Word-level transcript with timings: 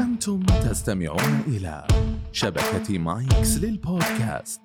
أنتم 0.00 0.42
تستمعون 0.42 1.42
إلى 1.46 1.86
شبكة 2.32 2.98
مايكس 2.98 3.56
للبودكاست. 3.56 4.60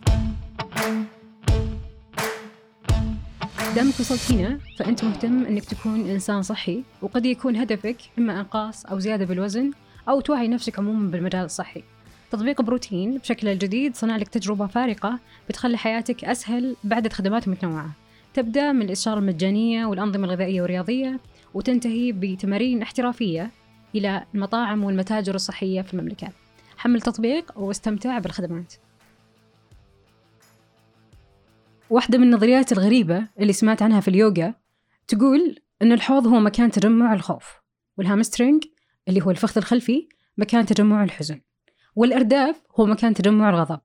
دامك 3.75 3.99
وصلت 3.99 4.31
هنا 4.31 4.59
فأنت 4.77 5.03
مهتم 5.03 5.45
أنك 5.45 5.65
تكون 5.65 6.09
إنسان 6.09 6.41
صحي 6.41 6.83
وقد 7.01 7.25
يكون 7.25 7.55
هدفك 7.55 7.97
إما 8.17 8.39
إنقاص 8.39 8.85
أو 8.85 8.99
زيادة 8.99 9.25
بالوزن 9.25 9.71
أو 10.09 10.21
توعي 10.21 10.47
نفسك 10.47 10.79
عموما 10.79 11.11
بالمجال 11.11 11.45
الصحي. 11.45 11.83
تطبيق 12.31 12.61
بروتين 12.61 13.17
بشكله 13.17 13.51
الجديد 13.51 13.95
صنع 13.95 14.17
لك 14.17 14.27
تجربة 14.27 14.67
فارقة 14.67 15.19
بتخلي 15.49 15.77
حياتك 15.77 16.25
أسهل 16.25 16.75
بعدد 16.83 17.13
خدمات 17.13 17.47
متنوعة 17.47 17.91
تبدأ 18.33 18.71
من 18.71 18.81
الإشارة 18.81 19.19
المجانية 19.19 19.85
والأنظمة 19.85 20.25
الغذائية 20.25 20.61
والرياضية 20.61 21.19
وتنتهي 21.53 22.11
بتمارين 22.11 22.81
احترافية 22.81 23.51
إلى 23.95 24.25
المطاعم 24.35 24.83
والمتاجر 24.83 25.35
الصحية 25.35 25.81
في 25.81 25.93
المملكة. 25.93 26.29
حمل 26.77 27.01
تطبيق 27.01 27.59
واستمتع 27.59 28.19
بالخدمات. 28.19 28.73
واحدة 31.89 32.17
من 32.17 32.23
النظريات 32.23 32.71
الغريبة 32.71 33.27
اللي 33.39 33.53
سمعت 33.53 33.81
عنها 33.81 33.99
في 33.99 34.07
اليوغا 34.07 34.53
تقول 35.07 35.55
أن 35.81 35.91
الحوض 35.91 36.27
هو 36.27 36.39
مكان 36.39 36.71
تجمع 36.71 37.13
الخوف 37.13 37.61
والهامسترينج 37.97 38.63
اللي 39.07 39.21
هو 39.21 39.31
الفخذ 39.31 39.57
الخلفي 39.57 40.07
مكان 40.37 40.65
تجمع 40.65 41.03
الحزن 41.03 41.41
والأرداف 41.95 42.63
هو 42.79 42.85
مكان 42.85 43.13
تجمع 43.13 43.49
الغضب. 43.49 43.79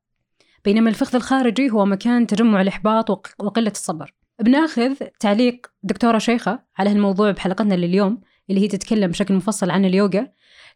بينما 0.65 0.91
الفخذ 0.91 1.17
الخارجي 1.17 1.71
هو 1.71 1.85
مكان 1.85 2.27
تجمع 2.27 2.61
الإحباط 2.61 3.11
وقلة 3.41 3.71
الصبر. 3.71 4.15
بناخذ 4.41 4.95
تعليق 5.21 5.67
دكتورة 5.83 6.19
شيخة 6.19 6.63
على 6.79 6.91
هالموضوع 6.91 7.31
بحلقتنا 7.31 7.75
لليوم. 7.75 8.21
اللي 8.51 8.61
هي 8.61 8.69
تتكلم 8.69 9.11
بشكل 9.11 9.35
مفصل 9.35 9.71
عن 9.71 9.85
اليوغا. 9.85 10.29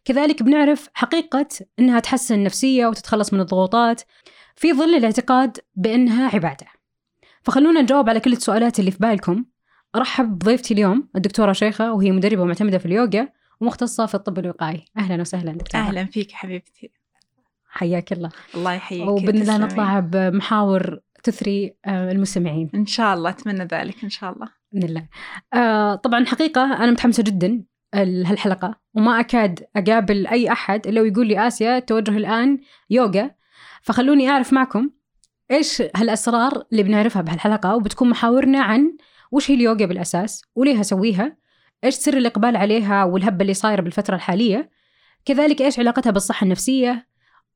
كذلك 0.05 0.43
بنعرف 0.43 0.89
حقيقة 0.93 1.47
أنها 1.79 1.99
تحسن 1.99 2.35
النفسية 2.35 2.87
وتتخلص 2.87 3.33
من 3.33 3.39
الضغوطات 3.39 4.01
في 4.55 4.73
ظل 4.73 4.95
الاعتقاد 4.95 5.57
بأنها 5.75 6.29
عبادة. 6.33 6.67
فخلونا 7.43 7.81
نجاوب 7.81 8.09
على 8.09 8.19
كل 8.19 8.33
السؤالات 8.33 8.79
اللي 8.79 8.91
في 8.91 8.97
بالكم. 8.97 9.45
أرحب 9.95 10.39
بضيفتي 10.39 10.73
اليوم 10.73 11.09
الدكتورة 11.15 11.53
شيخة 11.53 11.93
وهي 11.93 12.11
مدربة 12.11 12.45
معتمدة 12.45 12.77
في 12.77 12.85
اليوغا 12.85 13.27
ومختصة 13.61 14.05
في 14.05 14.15
الطب 14.15 14.39
الوقائي. 14.39 14.85
أهلا 14.97 15.21
وسهلا 15.21 15.51
دكتورة. 15.51 15.81
أهلا 15.81 16.05
فيك 16.05 16.31
حبيبتي. 16.31 16.91
حياك 17.69 18.13
الله. 18.13 18.29
الله 18.55 18.73
يحييك 18.73 19.07
وبإذن 19.07 19.41
الله 19.41 19.57
نطلع 19.57 19.99
بمحاور 19.99 20.99
تثري 21.23 21.75
آه، 21.85 22.11
المستمعين. 22.11 22.69
إن 22.75 22.85
شاء 22.85 23.13
الله 23.13 23.29
أتمنى 23.29 23.63
ذلك 23.63 24.03
إن 24.03 24.09
شاء 24.09 24.33
الله. 24.33 24.49
بإذن 24.71 24.89
الله. 24.89 25.07
آه 25.53 25.95
طبعا 25.95 26.25
حقيقة 26.25 26.83
أنا 26.83 26.91
متحمسة 26.91 27.23
جدا 27.23 27.63
لهالحلقة 27.95 28.79
وما 28.93 29.19
أكاد 29.19 29.65
أقابل 29.75 30.27
أي 30.27 30.51
أحد 30.51 30.87
إلا 30.87 31.01
ويقول 31.01 31.27
لي 31.27 31.47
آسيا 31.47 31.79
توجه 31.79 32.17
الآن 32.17 32.59
يوغا. 32.89 33.31
فخلوني 33.81 34.29
أعرف 34.29 34.53
معكم 34.53 34.89
إيش 35.51 35.83
هالأسرار 35.95 36.63
اللي 36.71 36.83
بنعرفها 36.83 37.21
بهالحلقة 37.21 37.75
وبتكون 37.75 38.09
محاورنا 38.09 38.61
عن 38.61 38.97
وش 39.31 39.51
هي 39.51 39.55
اليوغا 39.55 39.85
بالأساس 39.85 40.41
وليه 40.55 40.81
أسويها 40.81 41.37
إيش 41.83 41.95
سر 41.95 42.17
الإقبال 42.17 42.55
عليها 42.55 43.03
والهبة 43.03 43.41
اللي 43.41 43.53
صايرة 43.53 43.81
بالفترة 43.81 44.15
الحالية 44.15 44.69
كذلك 45.25 45.61
إيش 45.61 45.79
علاقتها 45.79 46.11
بالصحة 46.11 46.43
النفسية 46.43 47.07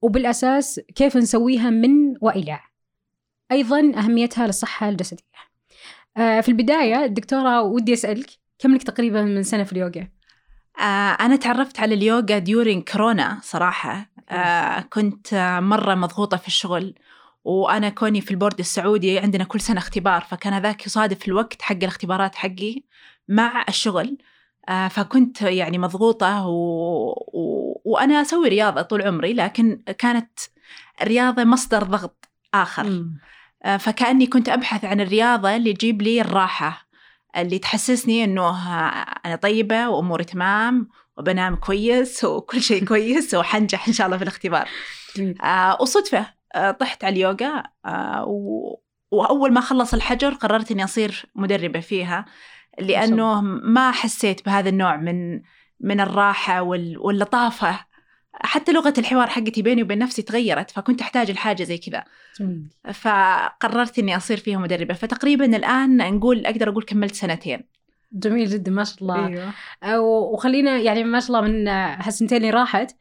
وبالأساس 0.02 0.80
كيف 0.95 1.17
نسويها 1.17 1.69
من 1.69 2.14
وإلى. 2.22 2.59
أيضا 3.52 3.80
أهميتها 3.97 4.47
للصحة 4.47 4.89
الجسدية. 4.89 5.23
آه 6.17 6.41
في 6.41 6.49
البداية 6.49 7.05
الدكتورة 7.05 7.61
ودي 7.61 7.94
أسألك 7.94 8.30
كم 8.59 8.75
لك 8.75 8.83
تقريبا 8.83 9.22
من 9.22 9.44
سنة 9.44 9.63
في 9.63 9.72
اليوغا؟ 9.72 10.08
آه 10.80 11.11
أنا 11.19 11.35
تعرفت 11.35 11.80
على 11.80 11.95
اليوغا 11.95 12.38
ديورين 12.38 12.81
كورونا 12.81 13.39
صراحة. 13.44 14.09
آه 14.30 14.80
كنت 14.80 15.59
مرة 15.63 15.95
مضغوطة 15.95 16.38
في 16.38 16.47
الشغل 16.47 16.95
وأنا 17.44 17.89
كوني 17.89 18.22
في 18.22 18.31
البورد 18.31 18.59
السعودي 18.59 19.19
عندنا 19.19 19.44
كل 19.44 19.61
سنة 19.61 19.78
اختبار 19.78 20.22
فكان 20.22 20.62
ذاك 20.62 20.85
يصادف 20.85 21.28
الوقت 21.28 21.62
حق 21.62 21.75
الاختبارات 21.75 22.35
حقي 22.35 22.84
مع 23.28 23.66
الشغل. 23.69 24.18
فكنت 24.89 25.41
يعني 25.41 25.78
مضغوطة 25.78 26.47
و... 26.47 27.09
و... 27.34 27.81
وأنا 27.85 28.22
أسوي 28.22 28.50
رياضة 28.50 28.81
طول 28.81 29.01
عمري 29.01 29.34
لكن 29.34 29.84
كانت 29.97 30.39
الرياضة 31.01 31.44
مصدر 31.44 31.84
ضغط 31.84 32.29
آخر. 32.53 32.88
آه 32.88 33.06
فكأني 33.63 34.28
كنت 34.28 34.50
أبحث 34.50 34.85
عن 34.85 35.01
الرياضة 35.01 35.56
اللي 35.56 35.74
تجيب 35.74 36.01
لي 36.01 36.22
الراحة 36.22 36.88
اللي 37.38 37.59
تحسسني 37.59 38.24
إنه 38.24 38.50
أنا 39.25 39.35
طيبة 39.35 39.90
وأموري 39.90 40.24
تمام 40.24 40.90
وبنام 41.18 41.56
كويس 41.56 42.24
وكل 42.24 42.62
شيء 42.62 42.85
كويس 42.90 43.34
وحنجح 43.34 43.88
إن 43.88 43.94
شاء 43.94 44.06
الله 44.07 44.18
في 44.18 44.24
الاختبار 44.24 44.69
آه 45.44 45.78
وصدفة 45.81 46.25
آه 46.56 46.72
طحت 46.72 47.03
على 47.03 47.13
اليوغا 47.13 47.63
آه. 47.85 48.25
وأول 49.12 49.53
ما 49.53 49.62
خلص 49.62 49.94
الحجر 49.94 50.34
قررت 50.34 50.72
إني 50.72 50.84
أصير 50.84 51.25
مدربة 51.35 51.80
فيها 51.80 52.25
لأنه 52.80 53.41
ما 53.41 53.91
حسيت 53.91 54.45
بهذا 54.45 54.69
النوع 54.69 54.97
من 54.97 55.41
من 55.80 56.00
الراحة 56.00 56.62
واللطافة 56.62 57.80
حتى 58.33 58.71
لغة 58.71 58.94
الحوار 58.97 59.27
حقتي 59.27 59.61
بيني 59.61 59.83
وبين 59.83 59.99
نفسي 59.99 60.21
تغيرت 60.21 60.71
فكنت 60.71 61.01
أحتاج 61.01 61.31
لحاجة 61.31 61.63
زي 61.63 61.77
كذا. 61.77 62.03
فقررت 62.94 63.99
إني 63.99 64.17
أصير 64.17 64.38
فيها 64.38 64.57
مدربة. 64.57 64.94
فتقريبا 64.94 65.45
الآن 65.45 65.97
نقول 65.97 66.45
أقدر 66.45 66.69
أقول 66.69 66.83
كملت 66.83 67.16
سنتين. 67.16 67.63
جميل 68.11 68.49
جدا 68.49 68.71
ما 68.71 68.83
شاء 68.83 68.97
الله. 69.01 69.27
أيوة. 69.83 70.09
وخلينا 70.09 70.77
يعني 70.77 71.03
ما 71.03 71.19
شاء 71.19 71.27
الله 71.27 71.41
من 71.41 71.67
هالسنتين 71.67 72.38
اللي 72.38 72.49
راحت 72.49 72.95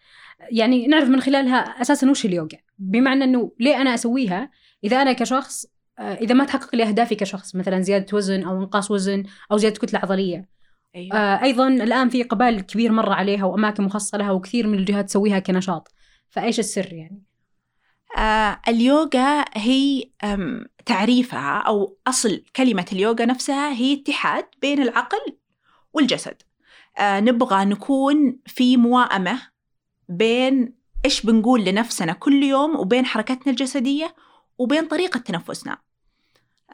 يعني 0.50 0.86
نعرف 0.86 1.08
من 1.08 1.20
خلالها 1.20 1.56
أساسا 1.56 2.10
وش 2.10 2.24
اليوغا. 2.24 2.58
بمعنى 2.78 3.24
إنه 3.24 3.52
ليه 3.60 3.80
أنا 3.80 3.94
أسويها؟ 3.94 4.50
إذا 4.84 5.02
أنا 5.02 5.12
كشخص 5.12 5.66
إذا 6.00 6.34
ما 6.34 6.44
تحقق 6.44 6.76
لي 6.76 6.82
أهدافي 6.82 7.14
كشخص 7.14 7.56
مثلا 7.56 7.80
زيادة 7.80 8.16
وزن 8.16 8.42
أو 8.42 8.60
إنقاص 8.60 8.90
وزن 8.90 9.24
أو 9.52 9.56
زيادة 9.56 9.80
كتلة 9.80 10.00
عضلية 10.00 10.48
أيوة. 10.96 11.16
آه 11.16 11.42
أيضا 11.42 11.68
الآن 11.68 12.08
في 12.08 12.22
إقبال 12.22 12.60
كبير 12.60 12.92
مره 12.92 13.14
عليها 13.14 13.44
وأماكن 13.44 13.82
مخصصة 13.82 14.18
لها 14.18 14.30
وكثير 14.30 14.66
من 14.66 14.78
الجهات 14.78 15.08
تسويها 15.08 15.38
كنشاط. 15.38 15.88
فإيش 16.30 16.58
السر 16.58 16.92
يعني؟ 16.92 17.22
آه 18.18 18.60
اليوغا 18.68 19.44
هي 19.54 20.10
تعريفها 20.86 21.58
أو 21.58 21.98
أصل 22.06 22.44
كلمة 22.56 22.86
اليوغا 22.92 23.24
نفسها 23.24 23.72
هي 23.72 23.94
اتحاد 23.94 24.44
بين 24.60 24.82
العقل 24.82 25.38
والجسد. 25.92 26.42
آه 26.98 27.20
نبغى 27.20 27.64
نكون 27.64 28.38
في 28.46 28.76
موائمة 28.76 29.42
بين 30.08 30.74
إيش 31.04 31.26
بنقول 31.26 31.64
لنفسنا 31.64 32.12
كل 32.12 32.42
يوم 32.42 32.76
وبين 32.76 33.06
حركتنا 33.06 33.50
الجسدية 33.52 34.14
وبين 34.58 34.88
طريقة 34.88 35.18
تنفسنا. 35.20 35.78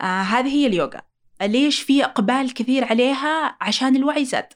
آه 0.00 0.22
هذه 0.22 0.48
هي 0.48 0.66
اليوغا. 0.66 1.07
ليش 1.42 1.80
في 1.80 2.04
إقبال 2.04 2.54
كثير 2.54 2.84
عليها 2.84 3.56
عشان 3.60 3.96
الوعي 3.96 4.24
زاد؟ 4.24 4.52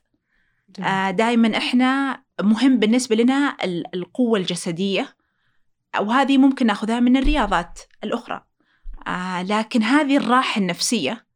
آه 0.81 1.11
دائما 1.11 1.57
إحنا 1.57 2.23
مهم 2.41 2.79
بالنسبة 2.79 3.17
لنا 3.17 3.57
القوة 3.95 4.39
الجسدية 4.39 5.17
وهذه 6.01 6.39
ممكن 6.39 6.67
نأخذها 6.67 7.01
من 7.01 7.17
الرياضات 7.17 7.81
الأخرى. 8.05 8.45
آه 9.07 9.43
لكن 9.43 9.83
هذه 9.83 10.17
الراحة 10.17 10.61
النفسية 10.61 11.27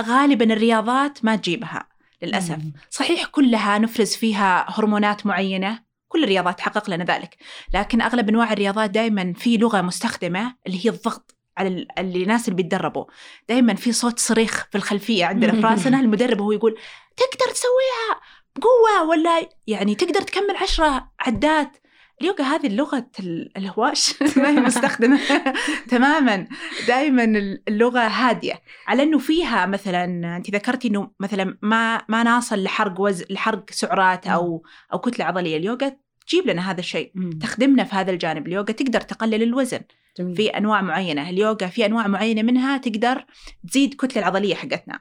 غالبا 0.00 0.52
الرياضات 0.52 1.24
ما 1.24 1.36
تجيبها 1.36 1.88
للأسف. 2.22 2.58
صحيح 2.90 3.24
كلها 3.24 3.78
نفرز 3.78 4.14
فيها 4.16 4.66
هرمونات 4.68 5.26
معينة 5.26 5.86
كل 6.08 6.24
الرياضات 6.24 6.58
تحقق 6.58 6.90
لنا 6.90 7.04
ذلك 7.04 7.36
لكن 7.74 8.00
أغلب 8.00 8.28
أنواع 8.28 8.52
الرياضات 8.52 8.90
دائما 8.90 9.32
في 9.32 9.56
لغة 9.56 9.80
مستخدمة 9.80 10.56
اللي 10.66 10.86
هي 10.86 10.90
الضغط. 10.90 11.35
على 11.58 11.86
الناس 11.98 12.48
اللي 12.48 12.56
بيتدربوا. 12.62 13.04
دائما 13.48 13.74
في 13.74 13.92
صوت 13.92 14.18
صريخ 14.18 14.66
في 14.70 14.78
الخلفية 14.78 15.24
عندنا 15.24 15.52
في 15.52 15.60
راسنا 15.60 16.00
المدرب 16.04 16.40
هو 16.40 16.52
يقول 16.52 16.78
تقدر 17.16 17.52
تسويها 17.52 18.20
بقوة 18.56 19.08
ولا 19.08 19.48
يعني 19.66 19.94
تقدر 19.94 20.20
تكمل 20.20 20.56
عشرة 20.62 21.10
عدات. 21.20 21.76
اليوغا 22.20 22.44
هذه 22.44 22.68
لغة 22.68 23.10
الهواش 23.56 24.14
ما 24.36 24.48
هي 24.48 24.60
مستخدمة. 24.60 25.20
تماما. 25.90 26.48
دائما 26.86 27.24
اللغة 27.68 28.00
هادية. 28.00 28.62
على 28.86 29.02
إنه 29.02 29.18
فيها 29.18 29.66
مثلا 29.66 30.36
أنت 30.36 30.50
ذكرتي 30.50 30.88
إنه 30.88 31.10
مثلا 31.20 31.58
ما 31.62 32.02
ما 32.08 32.22
نصل 32.22 32.62
لحرق 32.62 33.00
وز 33.00 33.24
لحرق 33.30 33.70
سعرات 33.70 34.26
أو 34.26 34.62
أو 34.92 34.98
كتلة 34.98 35.24
عضلية. 35.24 35.56
اليوغا 35.56 35.96
تجيب 36.26 36.46
لنا 36.46 36.70
هذا 36.70 36.80
الشيء. 36.80 37.12
تخدمنا 37.42 37.84
في 37.84 37.94
هذا 37.96 38.10
الجانب. 38.10 38.46
اليوغا 38.46 38.72
تقدر 38.72 39.00
تقلل 39.00 39.42
الوزن. 39.42 39.80
جميل. 40.18 40.36
في 40.36 40.48
أنواع 40.48 40.82
معينة. 40.82 41.30
اليوغا 41.30 41.66
في 41.66 41.86
أنواع 41.86 42.06
معينة 42.06 42.42
منها 42.42 42.76
تقدر 42.76 43.24
تزيد 43.68 43.94
كتلة 43.94 44.18
العضلية 44.22 44.54
حقتنا. 44.54 45.00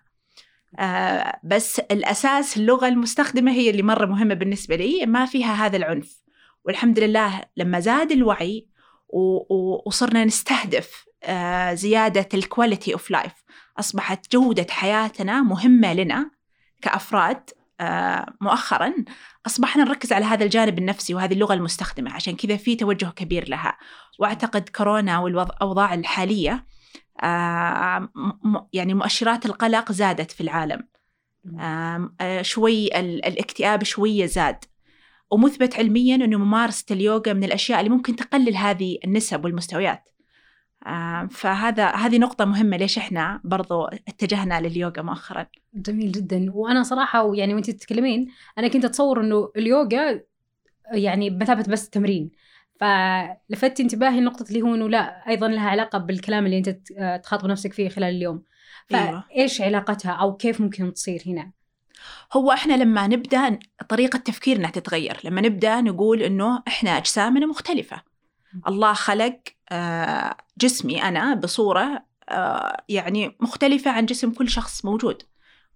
آه 0.80 1.40
بس 1.44 1.80
الأساس 1.80 2.58
اللغة 2.58 2.88
المستخدمة 2.88 3.52
هي 3.52 3.70
اللي 3.70 3.84
مرة 3.84 4.06
مهمة 4.06 4.34
بالنسبة 4.34 4.76
لي 4.76 5.06
ما 5.06 5.26
فيها 5.26 5.66
هذا 5.66 5.78
العنف. 5.78 6.24
والحمد 6.66 7.00
لله 7.00 7.44
لما 7.58 7.80
زاد 7.80 8.12
الوعي 8.12 8.68
وصرنا 9.86 10.26
نستهدف 10.26 11.06
آه 11.24 11.74
زيادة 11.74 12.30
ال 12.34 12.41
quality 12.41 12.94
of 12.94 13.12
life 13.12 13.34
أصبحت 13.80 14.32
جودة 14.32 14.68
حياتنا 14.70 15.42
مهمة 15.42 15.94
لنا 15.94 16.32
كأفراد. 16.82 17.50
مؤخرا 18.42 18.94
أصبحنا 19.48 19.84
نركز 19.84 20.14
على 20.14 20.26
هذا 20.26 20.44
الجانب 20.44 20.78
النفسي 20.80 21.14
وهذه 21.14 21.34
اللغة 21.34 21.54
المستخدمة 21.54 22.14
عشان 22.14 22.36
كذا 22.36 22.58
في 22.58 22.76
توجه 22.76 23.06
كبير 23.06 23.50
لها. 23.50 23.78
وأعتقد 24.20 24.70
كورونا 24.70 25.20
والأوضاع 25.20 25.94
الحالية 25.94 26.66
آه، 27.24 28.10
يعني 28.74 28.94
مؤشرات 28.94 29.46
القلق 29.46 29.92
زادت 29.92 30.32
في 30.32 30.42
العالم. 30.42 30.88
آه، 31.60 32.42
شوي 32.42 33.00
ال- 33.00 33.26
الاكتئاب 33.26 33.84
شوية 33.84 34.26
زاد. 34.26 34.66
ومثبت 35.32 35.76
علميا 35.76 36.16
أنه 36.16 36.38
ممارسة 36.38 36.86
اليوغا 36.92 37.34
من 37.34 37.44
الأشياء 37.44 37.80
اللي 37.80 37.90
ممكن 37.90 38.16
تقلل 38.16 38.56
هذه 38.56 38.98
النسب 39.06 39.46
والمستويات. 39.46 40.10
فهذا 41.30 41.88
هذه 41.88 42.18
نقطة 42.18 42.46
مهمة 42.46 42.78
ليش 42.78 42.98
إحنا 42.98 43.42
برضو 43.44 43.86
اتجهنا 43.86 44.62
لليوغا 44.62 45.02
مؤخرا. 45.02 45.48
جميل 45.74 46.12
جدا. 46.12 46.52
وأنا 46.54 46.84
صراحة 46.84 47.24
ويعني 47.24 47.54
وانت 47.54 47.70
تتكلمين 47.70 48.28
أنا 48.58 48.68
كنت 48.68 48.86
أتصور 48.86 49.22
إنه 49.22 49.52
اليوغا 49.58 50.22
يعني 50.92 51.30
بمثابه 51.30 51.72
بس 51.72 51.90
تمرين. 51.90 52.32
فلفت 52.80 53.80
انتباهي 53.80 54.20
النقطة 54.20 54.46
اللي 54.50 54.62
هو 54.62 54.76
إنه 54.76 54.90
لا 54.90 55.30
أيضا 55.30 55.48
لها 55.48 55.70
علاقة 55.70 56.00
بالكلام 56.00 56.46
اللي 56.46 56.58
أنت 56.58 56.70
تخاطب 57.24 57.48
نفسك 57.48 57.74
فيه 57.74 57.90
خلال 57.90 58.16
اليوم. 58.16 58.44
أيوة. 58.94 59.24
فإيش 59.30 59.62
علاقتها 59.62 60.12
أو 60.12 60.36
كيف 60.36 60.62
ممكن 60.62 60.94
تصير 60.94 61.24
هنا؟ 61.26 61.52
هو 62.34 62.52
إحنا 62.52 62.74
لما 62.74 63.08
نبدأ 63.08 63.60
طريقة 63.90 64.18
تفكيرنا 64.18 64.70
تتغير. 64.70 65.18
لما 65.24 65.42
نبدأ 65.42 65.82
نقول 65.82 66.22
إنه 66.22 66.64
إحنا 66.68 66.98
أجسامنا 66.98 67.46
مختلفة. 67.46 68.02
الله 68.68 68.94
خلق 68.94 69.26
آه، 69.26 69.55
جسمي 70.58 71.04
أنا 71.04 71.34
بصورة 71.34 72.06
آه، 72.30 72.84
يعني 72.90 73.38
مختلفة 73.40 73.92
عن 73.92 74.06
جسم 74.06 74.32
كل 74.32 74.50
شخص 74.50 74.86
موجود. 74.86 75.24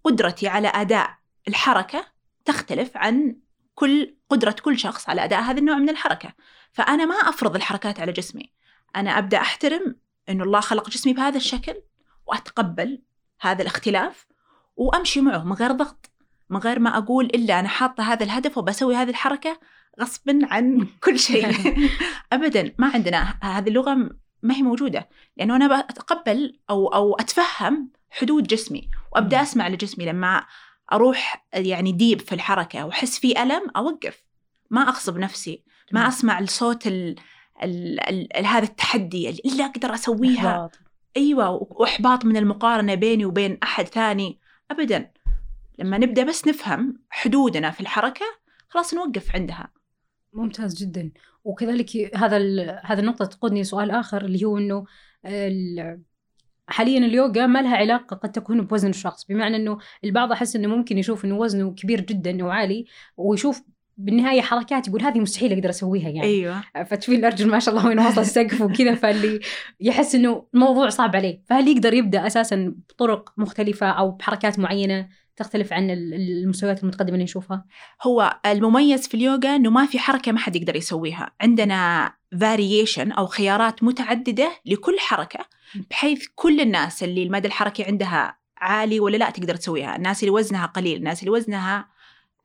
قدرتي 0.03 0.47
على 0.47 0.67
أداء 0.67 1.17
الحركة 1.47 2.05
تختلف 2.45 2.97
عن 2.97 3.35
كل 3.75 4.15
قدرة 4.29 4.55
كل 4.63 4.79
شخص 4.79 5.09
على 5.09 5.23
أداء 5.23 5.41
هذا 5.41 5.59
النوع 5.59 5.75
من 5.75 5.89
الحركة. 5.89 6.33
فأنا 6.71 7.05
ما 7.05 7.15
أفرض 7.15 7.55
الحركات 7.55 7.99
على 7.99 8.11
جسمي. 8.11 8.53
أنا 8.95 9.17
أبدأ 9.17 9.37
أحترم 9.37 9.95
إنه 10.29 10.43
الله 10.43 10.59
خلق 10.59 10.89
جسمي 10.89 11.13
بهذا 11.13 11.37
الشكل 11.37 11.81
وأتقبل 12.27 13.01
هذا 13.41 13.61
الاختلاف 13.61 14.27
وأمشي 14.75 15.21
معه 15.21 15.43
من 15.43 15.53
غير 15.53 15.71
ضغط 15.71 16.11
من 16.49 16.57
غير 16.57 16.79
ما 16.79 16.97
أقول 16.97 17.25
إلا 17.25 17.59
أنا 17.59 17.67
حاطة 17.67 18.03
هذا 18.03 18.23
الهدف 18.23 18.57
وبسوي 18.57 18.95
هذه 18.95 19.09
الحركة 19.09 19.59
غصبا 20.01 20.39
عن 20.43 20.87
كل 21.03 21.19
شيء. 21.19 21.55
ابدا 22.33 22.73
ما 22.77 22.91
عندنا 22.93 23.37
هذه 23.41 23.67
اللغة 23.67 24.09
ما 24.43 24.55
هي 24.55 24.61
موجودة. 24.61 25.09
لأنه 25.37 25.55
أنا 25.55 25.81
بتقبل 25.81 26.59
أو 26.69 26.87
أو 26.87 27.15
أتفهم 27.15 27.89
حدود 28.09 28.43
جسمي 28.43 28.89
وأبدأ. 29.11 29.41
أسمع 29.41 29.67
لجسمي 29.67 30.05
لما 30.05 30.45
أروح 30.91 31.47
يعني 31.53 31.91
ديب 31.91 32.21
في 32.21 32.35
الحركة 32.35 32.85
واحس 32.85 33.19
في 33.19 33.43
ألم 33.43 33.69
أوقف. 33.75 34.23
ما 34.69 34.81
أغصب 34.81 35.17
نفسي. 35.17 35.63
ما 35.91 36.07
أسمع 36.07 36.39
الصوت 36.39 36.87
ال 36.87 37.15
ال 37.63 37.99
ال 38.09 38.37
ال 38.37 38.45
هذا 38.45 38.63
التحدي 38.63 39.29
اللي 39.45 39.65
أقدر 39.65 39.93
أسويها. 39.93 40.51
إحباط. 40.51 40.79
أيوه 41.17 41.49
وإحباط 41.71 42.25
من 42.25 42.37
المقارنة 42.37 42.95
بيني 42.95 43.25
وبين 43.25 43.57
أحد 43.63 43.87
ثاني. 43.87 44.39
ابدا 44.71 45.11
لما 45.79 45.97
نبدأ 45.97 46.23
بس 46.23 46.47
نفهم 46.47 47.01
حدودنا 47.09 47.71
في 47.71 47.81
الحركة 47.81 48.25
خلاص 48.69 48.93
نوقف 48.93 49.35
عندها. 49.35 49.67
ممتاز 50.33 50.75
جدا. 50.83 51.11
وكذلك 51.43 52.15
هذا 52.15 52.37
ال- 52.37 52.79
هذه 52.83 52.99
النقطة 52.99 53.25
تقودني 53.25 53.63
سؤال 53.63 53.91
آخر 53.91 54.25
اللي 54.25 54.45
هو 54.45 54.57
إنه 54.57 54.85
ال- 55.25 56.01
حاليا 56.67 56.97
اليوغا 57.05 57.45
ما 57.45 57.61
لها 57.61 57.77
علاقة 57.77 58.15
قد 58.15 58.31
تكون 58.31 58.61
بوزن 58.61 58.89
الشخص. 58.89 59.25
بمعنى 59.25 59.55
إنه 59.55 59.77
البعض 60.03 60.31
أحس 60.31 60.55
إنه 60.55 60.67
ممكن 60.67 60.97
يشوف 60.97 61.25
إنه 61.25 61.37
وزنه 61.37 61.71
كبير 61.73 62.01
جدا 62.01 62.45
وعالي 62.45 62.85
ويشوف 63.17 63.63
بالنهاية 63.97 64.41
حركات 64.41 64.87
يقول 64.87 65.01
هذه 65.01 65.19
مستحيل 65.19 65.53
أقدر 65.53 65.69
أسويها 65.69 66.09
يعني. 66.09 66.23
أيوه. 66.23 66.63
فتشوفي 66.85 67.17
الأرجل 67.17 67.47
ما 67.49 67.59
شاء 67.59 67.75
الله 67.75 67.87
وين 67.87 67.99
واصل 67.99 68.21
السقف 68.21 68.61
وكذا 68.61 68.95
فاللي 68.95 69.39
يحس 69.79 70.15
إنه 70.15 70.45
الموضوع 70.53 70.89
صعب 70.89 71.15
عليه. 71.15 71.41
فهل 71.45 71.67
يقدر 71.67 71.93
يبدأ 71.93 72.27
أساسا 72.27 72.73
بطرق 72.89 73.33
مختلفة 73.37 73.87
أو 73.89 74.11
بحركات 74.11 74.59
معينة؟ 74.59 75.09
تختلف 75.39 75.73
عن 75.73 75.89
ال- 75.89 76.13
المستويات 76.13 76.83
المتقدمة 76.83 77.13
اللي 77.13 77.23
نشوفها؟ 77.23 77.65
هو 78.03 78.39
المميز 78.45 79.07
في 79.07 79.13
اليوغا 79.13 79.55
إنه 79.55 79.69
ما 79.69 79.85
في 79.85 79.99
حركة 79.99 80.31
ما 80.31 80.39
حد 80.39 80.55
يقدر 80.55 80.75
يسويها. 80.75 81.31
عندنا 81.41 82.13
فاريشن 82.41 83.11
أو 83.11 83.25
خيارات 83.27 83.83
متعددة 83.83 84.51
لكل 84.65 84.99
حركة 84.99 85.45
بحيث 85.91 86.25
كل 86.35 86.61
الناس 86.61 87.03
اللي 87.03 87.23
المدى 87.23 87.47
الحركي 87.47 87.83
عندها 87.83 88.37
عالي 88.57 88.99
ولا 88.99 89.17
لا 89.17 89.29
تقدر 89.29 89.55
تسويها. 89.55 89.95
الناس 89.95 90.23
اللي 90.23 90.31
وزنها 90.31 90.65
قليل 90.65 90.97
الناس 90.97 91.19
اللي 91.19 91.31
وزنها 91.31 91.87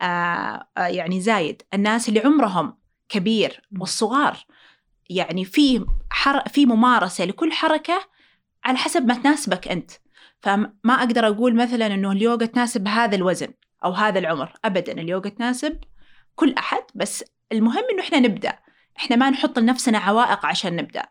آه 0.03 0.69
آه 0.77 0.87
يعني 0.87 1.21
زايد. 1.21 1.63
الناس 1.75 2.09
اللي 2.09 2.21
عمرهم 2.21 2.77
كبير. 3.09 3.63
والصغار 3.81 4.37
يعني 5.11 5.45
في 5.45 5.87
حر... 6.11 6.49
في 6.49 6.67
ممارسة 6.67 7.25
لكل 7.25 7.53
حركة 7.53 8.01
على 8.65 8.79
حسب 8.79 9.07
ما 9.07 9.15
تناسبك 9.15 9.69
أنت. 9.69 9.91
فما 10.45 10.95
أقدر 10.95 11.27
أقول 11.27 11.55
مثلا 11.55 11.87
إنه 11.87 12.13
اليوغا 12.13 12.47
تناسب 12.47 12.89
هذا 12.89 13.17
الوزن 13.17 13.49
أو 13.85 13.93
هذا 13.93 14.19
العمر 14.19 14.53
ابدا 14.65 14.93
اليوغا 14.93 15.29
تناسب 15.29 15.79
كل 16.35 16.55
أحد 16.59 16.83
بس 16.95 17.25
المهم 17.53 17.85
إنه 17.93 18.03
إحنا 18.03 18.21
نبدأ. 18.21 18.59
إحنا 18.97 19.17
ما 19.17 19.31
نحط 19.31 19.59
لنفسنا 19.59 19.99
عوائق 19.99 20.47
عشان 20.47 20.77
نبدأ. 20.77 21.07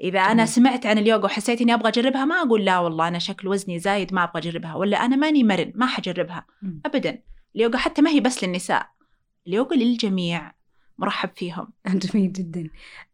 إذا 0.00 0.20
أنا. 0.20 0.46
سمعت 0.46 0.86
عن 0.86 0.98
اليوغا 0.98 1.24
وحسيت 1.24 1.60
إني 1.60 1.74
أبغى 1.74 1.88
أجربها 1.88 2.24
ما 2.24 2.34
أقول 2.34 2.64
لا 2.64 2.78
والله 2.78 3.08
أنا 3.08 3.18
شكل 3.18 3.48
وزني 3.48 3.78
زايد 3.78 4.14
ما 4.14 4.24
أبغى 4.24 4.38
أجربها 4.38 4.74
ولا 4.74 5.04
أنا 5.04 5.16
ماني 5.16 5.44
مرن 5.44 5.72
ما 5.74 5.86
حجربها. 5.86 6.46
ابدا. 6.86 7.22
اليوغا 7.56 7.76
حتى 7.76 8.02
ما 8.02 8.10
هي 8.10 8.20
بس 8.20 8.44
للنساء. 8.44 8.88
اليوغا 9.46 9.76
للجميع 9.76 10.52
مرحب 10.98 11.30
فيهم. 11.36 11.72
جميل 12.04 12.32
جدا. 12.32 12.70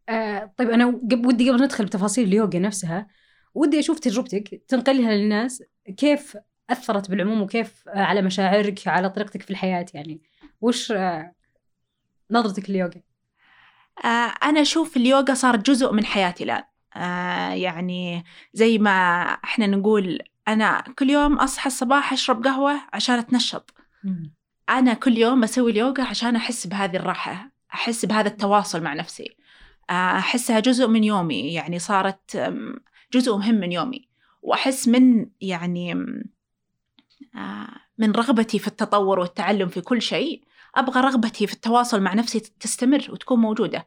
آه 0.09 0.53
طيب 0.56 0.70
أنا 0.70 0.87
ودي 1.26 1.50
قبل 1.50 1.62
ندخل 1.62 1.85
بتفاصيل 1.85 2.29
اليوغا 2.29 2.59
نفسها 2.59 3.06
ودي 3.55 3.79
أشوف 3.79 3.99
تجربتك 3.99 4.62
تنقلها 4.69 5.12
للناس 5.15 5.62
كيف 5.97 6.37
أثرت 6.71 7.11
بالعموم 7.11 7.43
وكيف 7.43 7.89
آه 7.89 8.03
على 8.03 8.23
مشاعرك 8.23 8.89
على 8.89 9.11
طريقتك 9.11 9.43
في 9.43 9.50
الحياة 9.50 9.87
يعني. 9.95 10.21
وش 10.61 10.93
آه 10.93 11.33
نظرتك 12.31 12.71
لليوغا؟ 12.71 13.00
آه، 14.05 14.35
أنا 14.43 14.61
أشوف 14.61 14.97
اليوغا 14.97 15.35
صارت 15.35 15.71
جزء 15.71 15.93
من 15.93 16.05
حياتي 16.05 16.45
الآن. 16.45 16.62
آه، 16.97 17.50
يعني 17.53 18.25
زي 18.53 18.79
ما 18.79 19.23
إحنا 19.45 19.67
نقول 19.67 20.19
أنا 20.49 20.85
كل 20.99 21.11
يوم 21.11 21.39
أصحى 21.39 21.67
الصباح 21.67 22.12
أشرب 22.12 22.44
قهوة 22.44 22.81
عشان 22.93 23.19
أتنشط. 23.19 23.75
أنا 24.69 24.94
كل 24.94 25.19
يوم 25.19 25.41
بسوي 25.41 25.71
اليوغا 25.71 26.05
عشان 26.05 26.37
أحس 26.37 26.67
بهذه 26.67 26.97
الراحة 26.97 27.51
أحس 27.75 28.05
بهذا 28.05 28.29
التواصل 28.29 28.83
مع 28.83 28.94
نفسي. 28.94 29.37
أحسها 29.91 30.61
جزء 30.61 30.89
من 30.89 31.05
يومي. 31.05 31.55
يعني 31.55 31.79
صارت 31.79 32.53
جزء 33.12 33.36
مهم 33.36 33.55
من 33.55 33.72
يومي. 33.72 34.08
وأحس 34.43 34.88
من 34.88 35.27
يعني 35.41 35.93
آه، 37.36 37.69
من 37.98 38.12
رغبتي 38.12 38.58
في 38.58 38.67
التطور 38.69 39.19
والتعلم 39.19 39.69
في 39.69 39.81
كل 39.81 40.03
شيء 40.03 40.43
أبغى 40.74 41.00
رغبتي 41.00 41.46
في 41.46 41.53
التواصل 41.53 42.00
مع 42.00 42.15
نفسي 42.15 42.41
تستمر 42.41 43.06
وتكون 43.10 43.41
موجودة. 43.41 43.86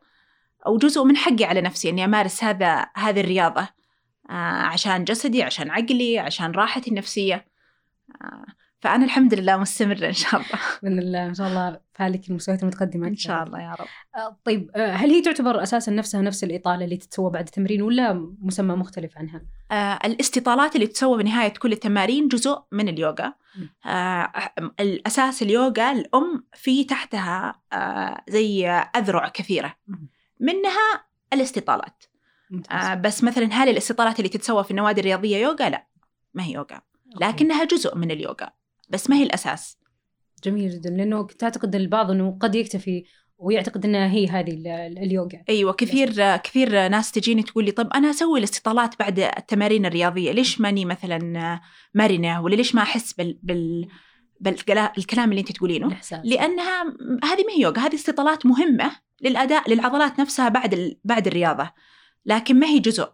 أو 0.67 0.77
جزء 0.77 1.03
من 1.03 1.17
حقي 1.17 1.43
على 1.43 1.61
نفسي 1.61 1.89
إني 1.89 2.05
أمارس 2.05 2.43
هذا 2.43 2.87
هذه 2.95 3.19
الرياضة 3.19 3.67
آه، 4.29 4.33
عشان 4.63 5.03
جسدي 5.03 5.43
عشان 5.43 5.71
عقلي 5.71 6.19
عشان 6.19 6.51
راحتي 6.51 6.89
النفسية. 6.89 7.45
آه، 8.21 8.45
فأنا 8.81 9.05
الحمد 9.05 9.33
لله 9.33 9.57
مستمرة 9.57 10.07
إن 10.07 10.13
شاء 10.13 10.41
الله 10.41 10.59
بإذن 10.83 10.99
الله 10.99 11.25
إن 11.25 11.33
شاء 11.33 11.47
الله 11.47 11.79
فالك 11.93 12.29
المستويات 12.29 12.63
المتقدمة 12.63 13.07
إن 13.07 13.15
شاء 13.15 13.43
الله 13.43 13.61
يا 13.61 13.71
رب 13.71 13.87
آه 14.15 14.37
طيب 14.45 14.71
آه 14.75 14.91
هل 14.91 15.09
هي 15.09 15.21
تعتبر 15.21 15.63
أساسا 15.63 15.91
نفسها 15.91 16.21
نفس 16.21 16.43
الإطالة 16.43 16.85
اللي 16.85 16.97
تتسوى 16.97 17.31
بعد 17.31 17.45
التمرين 17.45 17.81
ولا 17.81 18.13
مسمى 18.41 18.75
مختلف 18.75 19.17
عنها؟ 19.17 19.41
آه، 19.71 19.99
الاستطالات 20.05 20.75
اللي 20.75 20.87
تسوى 20.87 21.17
بنهاية 21.23 21.53
كل 21.53 21.71
التمارين 21.71 22.27
جزء 22.27 22.61
من 22.71 22.89
اليوغا. 22.89 23.33
آه، 23.85 24.31
الأساس 24.79 25.41
اليوغا 25.41 25.91
الأم 25.91 26.43
في 26.53 26.83
تحتها 26.83 27.61
آه، 27.73 28.23
زي 28.29 28.69
أذرع 28.69 29.27
كثيرة. 29.27 29.75
منها 30.39 31.05
الاستطالات. 31.33 32.03
آه، 32.71 32.93
بس 32.93 33.23
مثلا 33.23 33.49
هل 33.51 33.69
الاستطالات 33.69 34.19
اللي 34.19 34.29
تتسوى 34.29 34.63
في 34.63 34.71
النوادي 34.71 35.01
الرياضية 35.01 35.37
يوغا؟ 35.37 35.69
لا 35.69 35.87
ما 36.33 36.43
هي 36.43 36.53
يوغا. 36.53 36.81
لكنها 37.21 37.63
جزء 37.63 37.97
من 37.97 38.11
اليوغا 38.11 38.60
بس 38.91 39.09
ما 39.09 39.15
هي 39.15 39.23
الأساس. 39.23 39.77
جميل 40.43 40.69
جدا 40.71 40.89
لأنه 40.89 41.23
كنت 41.23 41.43
اعتقد 41.43 41.75
البعض 41.75 42.11
إنه 42.11 42.37
قد 42.39 42.55
يكتفي 42.55 43.03
ويعتقد 43.37 43.85
إنها 43.85 44.11
هي 44.11 44.27
هذه 44.27 44.51
ال- 44.51 44.67
ال- 44.67 44.97
اليوغا. 44.99 45.43
أيوه 45.49 45.73
كثير 45.73 46.37
كثير 46.37 46.87
ناس 46.87 47.11
تجيني 47.11 47.43
تقول 47.43 47.65
لي 47.65 47.71
طب 47.71 47.89
أنا 47.93 48.09
أسوي 48.09 48.39
الاستطالات 48.39 48.99
بعد 48.99 49.19
التمارين 49.19 49.85
الرياضية 49.85 50.31
ليش 50.31 50.61
ماني 50.61 50.85
مثلا 50.85 51.59
مرنة؟ 51.95 52.41
ولا 52.41 52.55
ليش 52.55 52.75
ما 52.75 52.81
أحس 52.81 53.13
بال 53.13 53.39
بال 53.43 53.87
بالكلام 54.39 55.29
اللي 55.29 55.39
أنت 55.39 55.51
تقولينه؟ 55.51 55.87
الإحساس. 55.87 56.19
لأنها 56.23 56.83
هذه 57.23 57.43
ما 57.47 57.53
هي 57.57 57.61
يوغا 57.61 57.79
هذه 57.79 57.95
استطالات 57.95 58.45
مهمة 58.45 58.91
للاداء 59.21 59.69
للعضلات 59.69 60.19
نفسها 60.19 60.49
بعد 60.49 60.73
ال... 60.73 60.97
بعد 61.03 61.27
الرياضة 61.27 61.71
لكن 62.25 62.59
ما 62.59 62.67
هي 62.67 62.79
جزء 62.79 63.09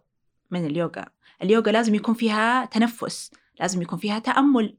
من 0.51 0.65
اليوغا. 0.65 1.05
اليوغا 1.43 1.71
لازم 1.71 1.95
يكون 1.95 2.13
فيها 2.15 2.65
تنفس 2.65 3.31
لازم 3.59 3.81
يكون 3.81 3.99
فيها 3.99 4.19
تأمل. 4.19 4.77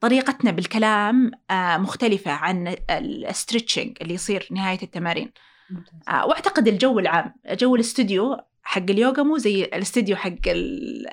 طريقتنا 0.00 0.50
بالكلام 0.50 1.30
آه، 1.50 1.76
مختلفة 1.76 2.30
عن 2.30 2.74
ال 2.90 3.00
stretching 3.00 3.96
اللي 4.02 4.14
يصير 4.14 4.48
نهاية 4.50 4.78
التمارين 4.82 5.30
ممتاز. 5.70 5.94
آه، 6.08 6.26
واعتقد 6.26 6.68
الجو 6.68 6.98
العام 6.98 7.34
جو 7.50 7.74
الاستوديو 7.74 8.36
حق 8.62 8.82
اليوغا 8.90 9.22
مو 9.22 9.36
زي 9.38 9.64
الاستوديو 9.64 10.16
حق 10.16 10.32
ال- 10.46 11.06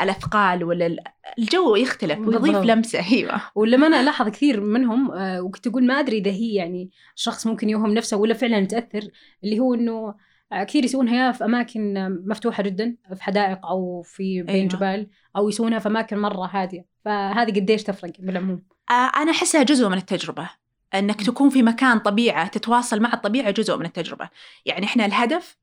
الأثقال 0.00 0.64
ولا 0.64 0.86
ال- 0.86 0.98
الجو 1.38 1.76
يختلف 1.76 2.18
ويضيف. 2.18 2.56
لمسة 2.56 2.98
أيوه 3.12 3.40
ولما 3.54 3.86
أنا 3.86 4.00
ألاحظ 4.00 4.28
كثير 4.28 4.60
منهم 4.60 5.10
آه، 5.12 5.40
وكنت 5.42 5.66
أقول 5.66 5.86
ما 5.86 5.94
أدري 6.00 6.18
إذا 6.18 6.30
هي 6.30 6.54
يعني 6.54 6.90
شخص 7.14 7.46
ممكن 7.46 7.70
يوهم 7.70 7.94
نفسه 7.94 8.16
ولا 8.16 8.34
فعلا 8.34 8.64
تاثر 8.64 9.08
اللي 9.44 9.58
هو 9.58 9.74
إنه 9.74 9.92
آه، 9.92 10.16
كثير 10.52 10.84
يسوونها 10.84 11.32
في 11.32 11.44
أماكن 11.44 12.08
مفتوحة 12.26 12.62
جدا 12.62 12.96
في 13.14 13.22
حدائق 13.22 13.66
أو 13.66 14.02
في 14.02 14.42
بين 14.42 14.54
أيوة. 14.54 14.68
جبال 14.68 15.06
أو 15.36 15.48
يسوونها 15.48 15.78
في 15.78 15.88
أماكن 15.88 16.18
مرة 16.18 16.46
هادية. 16.46 16.86
فهذه 17.04 17.50
قديش 17.50 17.82
تفرق 17.82 18.12
بالعموم؟ 18.18 18.62
آه، 18.90 19.10
أنا 19.16 19.30
أحسها 19.30 19.62
جزء 19.62 19.88
من 19.88 19.96
التجربة. 19.96 20.50
أنك 20.94 21.22
تكون 21.22 21.50
في 21.50 21.62
مكان 21.62 21.98
طبيعة 21.98 22.48
تتواصل 22.48 23.00
مع 23.00 23.12
الطبيعة 23.12 23.50
جزء 23.50 23.76
من 23.76 23.86
التجربة. 23.86 24.28
يعني 24.66 24.86
إحنا 24.86 25.06
الهدف 25.06 25.56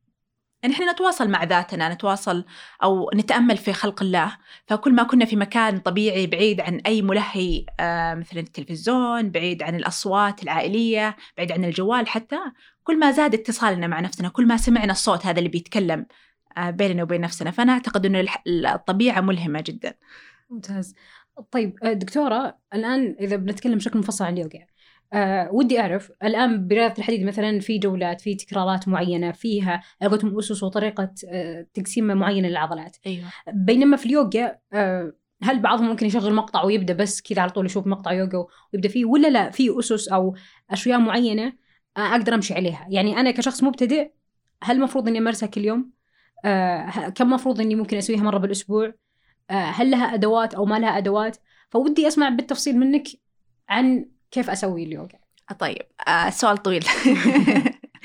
إن 0.66 0.72
إحنا 0.72 0.92
نتواصل 0.92 1.30
مع 1.30 1.44
ذاتنا 1.44 1.94
نتواصل 1.94 2.46
أو 2.84 3.12
نتأمل 3.16 3.58
في 3.58 3.74
خلق 3.74 4.02
الله. 4.02 4.38
فكل 4.68 4.94
ما 4.94 5.04
كنا 5.04 5.26
في 5.26 5.36
مكان 5.36 5.80
طبيعي 5.80 6.28
بعيد 6.28 6.62
عن 6.62 6.82
أي 6.86 7.02
ملهي 7.02 7.66
آه، 7.80 8.14
مثلا 8.14 8.40
التلفزيون 8.40 9.30
بعيد 9.32 9.64
عن 9.64 9.76
الأصوات 9.76 10.44
العائلية 10.44 11.16
بعيد 11.38 11.52
عن 11.52 11.66
الجوال 11.66 12.08
حتى 12.08 12.38
كل 12.84 13.00
ما 13.00 13.12
زاد 13.12 13.34
اتصالنا 13.34 13.88
مع 13.88 14.00
نفسنا 14.00 14.30
كل 14.30 14.48
ما 14.48 14.58
سمعنا 14.58 14.92
الصوت 14.92 15.26
هذا 15.26 15.38
اللي 15.40 15.50
بيتكلم 15.50 16.06
آه، 16.58 16.70
بيننا 16.70 17.04
وبين 17.04 17.22
نفسنا. 17.22 17.52
فأنا 17.52 17.74
أعتقد 17.74 18.06
إنه 18.06 18.26
الطبيعة 18.48 19.22
ملهمة 19.22 19.64
جدا. 19.68 19.94
ممتاز. 20.50 20.96
طيب 21.52 21.76
آه، 21.84 21.94
دكتورة 21.94 22.58
الآن 22.74 23.16
إذا 23.20 23.36
بنتكلم 23.36 23.76
بشكل 23.78 24.00
مفصل 24.00 24.26
عن 24.26 24.34
اليوغا 24.34 24.77
آه 25.14 25.50
ودي 25.52 25.80
أعرف 25.80 26.12
الآن 26.24 26.68
برياضة 26.68 26.94
الحديد 26.98 27.24
مثلا 27.24 27.60
في 27.60 27.78
جولات 27.78 28.22
في 28.22 28.36
تكرارات 28.36 28.88
معينة 28.88 29.32
فيها 29.32 29.82
على 30.02 30.20
أسس 30.40 30.64
وطريقة 30.64 31.14
آه 31.30 31.68
تقسيم 31.74 32.06
معينة 32.08 32.48
للعضلات. 32.48 32.98
أيوه. 33.06 33.26
بينما 33.54 33.98
في 33.98 34.06
اليوغا 34.06 34.58
آه 34.74 35.14
هل 35.44 35.60
بعضهم 35.60 35.88
ممكن 35.88 36.06
يشغل 36.06 36.34
مقطع 36.34 36.64
ويبدأ 36.64 36.94
بس 36.94 37.22
كذا 37.22 37.42
على 37.42 37.52
طول 37.52 37.66
يشوف 37.66 37.88
مقطع 37.88 38.12
يوغا 38.12 38.46
ويبدأ 38.74 38.90
فيه 38.90 39.06
ولا 39.06 39.28
لا 39.28 39.50
في 39.50 39.80
أسس 39.80 40.08
أو 40.08 40.36
أشياء 40.70 41.00
معينة 41.00 41.54
آه، 41.98 42.00
أقدر 42.00 42.34
أمشي 42.34 42.54
عليها؟ 42.54 42.88
يعني 42.90 43.18
أنا 43.18 43.32
كشخص 43.32 43.64
مبتدئ 43.64 44.12
هل 44.64 44.76
المفروض 44.76 45.08
إني 45.08 45.18
أمارسها 45.18 45.48
كل 45.48 45.66
يوم؟ 45.66 45.92
آه 46.46 47.10
كم 47.10 47.30
مفروض 47.30 47.62
إني 47.62 47.76
ممكن 47.76 47.98
أسويها 47.98 48.22
مرة 48.22 48.38
بالأسبوع؟ 48.38 48.94
آه 49.50 49.54
هل 49.54 49.92
لها 49.92 50.14
أدوات 50.14 50.54
أو 50.54 50.66
ما 50.66 50.80
لها 50.80 50.98
أدوات؟ 50.98 51.38
فودي 51.70 52.08
أسمع 52.08 52.30
بالتفصيل 52.30 52.78
منك 52.78 53.08
عن 53.70 54.06
كيف 54.32 54.50
أسوي 54.50 54.84
اليوغا؟ 54.84 55.08
طيب 55.60 55.82
آه 56.08 56.28
السؤال 56.28 56.58
طويل. 56.58 56.86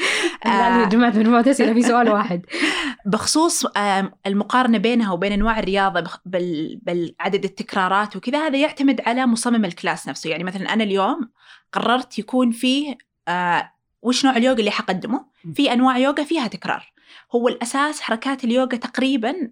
آه. 0.47 0.85
جمعت 0.85 1.17
مجموعه 1.17 1.45
اسئله 1.51 1.73
في 1.75 1.83
سؤال 1.83 2.09
واحد. 2.09 2.47
بخصوص 3.07 3.67
آم، 3.77 4.13
المقارنة 4.27 4.79
بينها 4.79 5.13
وبين 5.13 5.33
أنواع 5.33 5.59
الرياضة 5.59 6.01
بخ- 6.01 6.21
بال- 6.27 6.81
بالعدد 6.83 7.45
التكرارات 7.45 8.17
وكذا 8.17 8.47
هذا 8.47 8.59
يعتمد 8.59 9.01
على 9.07 9.27
مصمم 9.27 9.65
الكلاس 9.65 10.09
نفسه. 10.09 10.31
يعني 10.31 10.45
مثلا 10.45 10.73
أنا 10.73 10.85
اليوم 10.85 11.31
قررت 11.73 12.19
يكون 12.19 12.51
فيه 12.51 12.99
آه، 13.29 13.73
وش 14.03 14.25
نوع 14.25 14.37
اليوغا 14.37 14.59
اللي 14.59 14.71
حقدمه. 14.71 15.25
في 15.55 15.73
أنواع 15.73 15.99
يوغا 15.99 16.25
فيها 16.25 16.47
تكرار. 16.47 16.93
هو 17.35 17.49
الأساس 17.49 18.01
حركات 18.01 18.45
اليوغا 18.45 18.67
تقريبا 18.77 19.51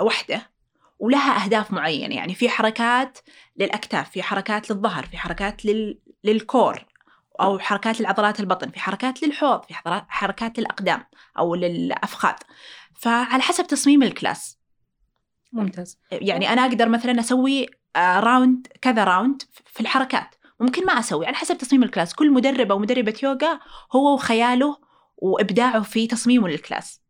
واحدة 0.00 0.50
ولها 0.98 1.44
أهداف 1.44 1.72
معينة. 1.72 2.14
يعني 2.14 2.34
في 2.34 2.48
حركات 2.48 3.18
للأكتاف 3.56 4.10
في 4.10 4.22
حركات 4.22 4.70
للظهر 4.70 5.06
في 5.06 5.18
حركات 5.18 5.64
لل... 5.64 5.98
للكور 6.24 6.84
أو 7.40 7.58
حركات 7.58 8.00
لعضلات 8.00 8.40
البطن 8.40 8.70
في 8.70 8.80
حركات 8.80 9.22
للحوض 9.22 9.64
في 9.64 9.74
حركات 10.08 10.58
للأقدام 10.58 11.04
أو 11.38 11.54
للأفخاذ 11.54 12.34
فعلى 12.94 13.42
حسب 13.42 13.66
تصميم 13.66 14.02
ال 14.02 14.10
class. 14.10 14.58
ممتاز. 15.52 15.98
يعني 16.12 16.52
أنا 16.52 16.62
أقدر 16.62 16.88
مثلا 16.88 17.20
أسوي 17.20 17.66
آه، 17.96 18.20
round 18.20 18.66
كذا 18.80 19.04
round 19.04 19.42
في 19.66 19.80
الحركات. 19.80 20.34
ممكن 20.60 20.86
ما 20.86 20.92
أسوي 20.92 21.26
على 21.26 21.36
حسب 21.36 21.58
تصميم 21.58 21.82
الكلاس. 21.82 22.14
كل 22.14 22.30
مدرب 22.30 22.70
أو 22.72 22.78
مدربة 22.78 23.14
يوغا 23.22 23.60
هو 23.92 24.14
وخياله 24.14 24.76
وإبداعه 25.16 25.82
في 25.82 26.06
تصميمه 26.06 26.48
لل 26.48 26.61
class. 26.61 27.00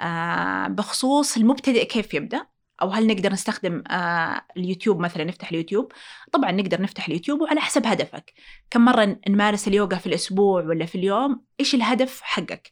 آه، 0.00 0.68
بخصوص 0.68 1.36
المبتدئ 1.36 1.84
كيف 1.84 2.14
يبدأ. 2.14 2.46
أو 2.84 2.90
هل 2.90 3.06
نقدر 3.06 3.32
نستخدم 3.32 3.82
آه، 3.90 4.42
اليوتيوب 4.56 5.00
مثلا 5.00 5.24
نفتح 5.24 5.48
اليوتيوب؟ 5.48 5.92
طبعا 6.32 6.52
نقدر 6.52 6.82
نفتح 6.82 7.06
اليوتيوب 7.06 7.40
وعلى 7.40 7.60
حسب 7.60 7.86
هدفك. 7.86 8.32
كم 8.70 8.84
مرة 8.84 9.16
نمارس 9.28 9.68
اليوغا 9.68 9.96
في 9.96 10.06
الأسبوع 10.06 10.62
ولا 10.62 10.86
في 10.86 10.94
اليوم 10.94 11.44
إيش 11.60 11.74
الهدف 11.74 12.20
حقك؟ 12.22 12.70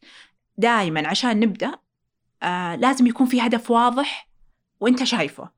دائما 0.57 1.09
عشان 1.09 1.41
نبدأ 1.41 1.73
آه 2.43 2.75
لازم 2.77 3.07
يكون 3.07 3.27
في 3.27 3.41
هدف 3.41 3.71
واضح 3.71 4.29
وأنت 4.81 5.05
شايفه. 5.05 5.51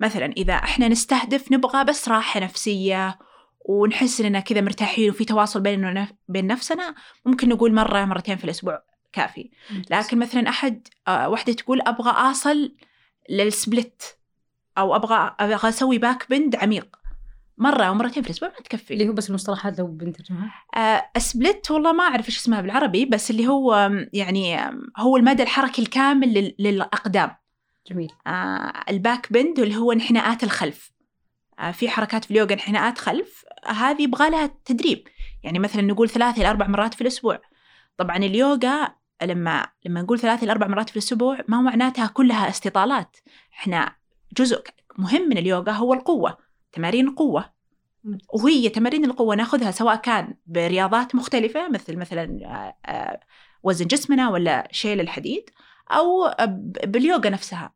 مثلا 0.00 0.26
إذا 0.26 0.54
إحنا 0.54 0.88
نستهدف 0.88 1.52
نبغى 1.52 1.84
بس 1.84 2.08
راحة 2.08 2.40
نفسية 2.40 3.18
ونحس 3.64 4.20
إننا 4.20 4.40
كذا 4.40 4.60
مرتاحين 4.60 5.10
وفي 5.10 5.24
تواصل 5.24 5.60
بيننا 5.60 6.08
بين 6.28 6.46
نفسنا 6.46 6.94
ممكن 7.24 7.48
نقول 7.48 7.74
مرة 7.74 8.04
مرتين 8.04 8.36
في 8.36 8.44
الأسبوع 8.44 8.82
كافي. 9.12 9.50
لكن 9.90 10.18
مثلا 10.18 10.48
أحد 10.48 10.88
آه 11.08 11.28
واحدة 11.28 11.52
تقول 11.52 11.80
أبغى 11.80 12.10
أصل 12.10 12.76
لل 13.30 13.52
split. 13.52 14.18
أو 14.78 14.96
أبغى 14.96 15.36
أبغى 15.40 15.68
أسوي 15.68 15.98
back 15.98 16.26
bend 16.30 16.56
عميق. 16.56 16.96
مرة 17.58 17.84
أو 17.84 17.94
مرتين 17.94 18.22
في 18.22 18.30
الأسبوع 18.30 18.48
ما 18.48 18.54
تكفي. 18.54 18.94
اللي 18.94 19.08
هو 19.08 19.12
بس 19.12 19.30
المصطلحات 19.30 19.78
لو 19.78 19.86
بنترجمها 19.86 20.52
آه، 20.76 21.18
split 21.18 21.70
والله 21.70 21.92
ما 21.92 22.04
أعرف 22.04 22.26
إيش 22.28 22.38
اسمها 22.38 22.60
بالعربي 22.60 23.04
بس 23.04 23.30
اللي 23.30 23.48
هو 23.48 23.90
يعني 24.12 24.58
هو 24.98 25.16
المدى 25.16 25.42
الحركي 25.42 25.82
الكامل 25.82 26.34
لل- 26.34 26.54
للأقدام. 26.58 27.36
جميل. 27.90 28.12
آه، 28.26 28.72
ال 28.88 28.97
back 28.97 29.32
bend 29.32 29.58
اللي 29.58 29.76
هو 29.76 29.92
انحناءات 29.92 30.44
الخلف. 30.44 30.92
آه، 31.58 31.70
في 31.70 31.88
حركات 31.88 32.24
في 32.24 32.30
اليوغا 32.30 32.52
انحناءات 32.52 32.98
خلف. 32.98 33.44
آه، 33.66 33.70
هذه 33.70 34.02
يبغى 34.02 34.30
لها 34.30 34.50
تدريب. 34.64 35.08
يعني 35.42 35.58
مثلا 35.58 35.82
نقول 35.82 36.08
ثلاث 36.08 36.38
إلى 36.38 36.50
أربع 36.50 36.66
مرات 36.66 36.94
في 36.94 37.00
الأسبوع. 37.00 37.40
طبعا 37.96 38.16
اليوغا 38.16 38.99
لما 39.22 39.66
لما 39.86 40.02
نقول 40.02 40.18
ثلاث 40.18 40.42
إلى 40.42 40.52
أربع 40.52 40.66
مرات 40.66 40.90
في 40.90 40.96
الأسبوع 40.96 41.38
ما 41.48 41.60
معناتها 41.60 42.06
كلها 42.06 42.48
استطالات. 42.48 43.16
إحنا 43.52 43.96
جزء 44.36 44.62
مهم 44.98 45.28
من 45.28 45.38
اليوغا 45.38 45.72
هو 45.72 45.94
القوة 45.94 46.36
تمارين 46.72 47.10
قوة 47.14 47.52
وهي 48.34 48.68
تمارين 48.68 49.04
القوة 49.04 49.34
ناخذها 49.34 49.70
سواء 49.70 49.96
كان 49.96 50.34
برياضات 50.46 51.14
مختلفة 51.14 51.68
مثل 51.68 51.96
مثلا 51.96 52.40
آه، 52.44 52.90
آه، 52.90 53.20
وزن 53.62 53.86
جسمنا 53.86 54.30
ولا 54.30 54.68
شيل 54.72 55.00
الحديد 55.00 55.50
أو 55.90 56.30
ب- 56.40 56.92
باليوغا 56.92 57.30
نفسها. 57.30 57.74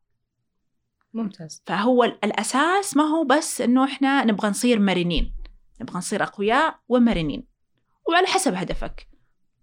ممتاز. 1.15 1.63
فهو 1.67 2.05
ال- 2.05 2.25
الأساس 2.25 2.97
ما 2.97 3.05
هو 3.05 3.25
بس 3.25 3.61
إنه 3.61 3.85
إحنا 3.85 4.25
نبغى 4.25 4.49
نصير 4.49 4.79
مرنين. 4.81 5.35
نبغى 5.81 5.99
نصير 5.99 6.23
أقوياء 6.23 6.79
ومرنين. 6.89 7.47
وعلى 8.09 8.27
حسب 8.27 8.55
هدفك. 8.55 9.09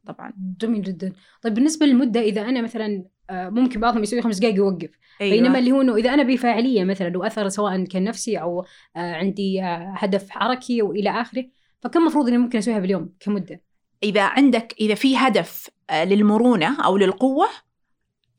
طبعا 0.05 0.33
جميل 0.61 0.81
جدا 0.81 1.13
طيب 1.41 1.53
بالنسبة 1.53 1.85
للمدة 1.85 2.19
إذا 2.19 2.41
أنا 2.41 2.61
مثلا 2.61 3.05
آه، 3.29 3.49
ممكن 3.49 3.79
بعضهم 3.79 4.03
يسوي 4.03 4.21
خمس 4.21 4.39
دقائق 4.39 4.55
يوقف 4.55 4.89
أيوة. 5.21 5.35
بينما 5.35 5.59
اللي 5.59 5.71
هو 5.71 5.81
إنه 5.81 5.95
إذا 5.95 6.13
أنا 6.13 6.23
بفاعلية 6.23 6.83
مثلا 6.83 7.17
واثر 7.17 7.49
سواء 7.49 7.83
كان 7.83 8.03
نفسي 8.03 8.37
أو 8.37 8.65
آه، 8.95 9.13
عندي 9.13 9.61
آه، 9.61 9.93
هدف 9.97 10.29
حركي 10.29 10.81
وإلى 10.81 11.09
آخره 11.09 11.45
فكم 11.81 12.05
مفروض 12.05 12.27
إني 12.27 12.37
ممكن 12.37 12.57
أسويها 12.57 12.79
باليوم 12.79 13.13
كمدة؟ 13.19 13.61
إذا 14.03 14.23
عندك 14.23 14.75
إذا 14.81 14.95
في 14.95 15.17
هدف 15.17 15.69
للمرونة 15.91 16.85
أو 16.85 16.97
للقوة 16.97 17.47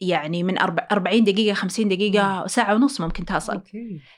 يعني 0.00 0.42
من 0.42 0.58
أربع- 0.58 0.86
40 0.92 1.24
دقيقة 1.24 1.54
50 1.54 1.88
دقيقة 1.88 2.46
ساعة 2.46 2.74
ونص 2.74 3.00
ممكن 3.00 3.24
تصل. 3.24 3.62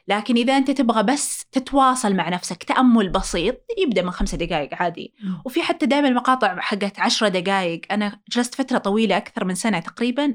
لكن 0.08 0.36
إذا 0.36 0.56
أنت 0.56 0.70
تبغى 0.70 1.02
بس 1.02 1.44
تتواصل 1.52 2.14
مع 2.14 2.28
نفسك 2.28 2.62
تأمل 2.64 3.08
بسيط 3.08 3.56
يبدأ 3.78 4.02
من 4.02 4.10
خمسة 4.10 4.36
دقائق 4.36 4.74
عادي. 4.74 5.14
وفي 5.44 5.62
حتى 5.62 5.86
دائما 5.86 6.08
المقاطع 6.08 6.60
حقت 6.60 7.00
عشرة 7.00 7.28
دقائق. 7.28 7.80
أنا 7.90 8.20
جلست 8.32 8.54
فترة 8.54 8.78
طويلة 8.78 9.16
أكثر 9.16 9.44
من 9.44 9.54
سنة 9.54 9.78
تقريبا. 9.80 10.34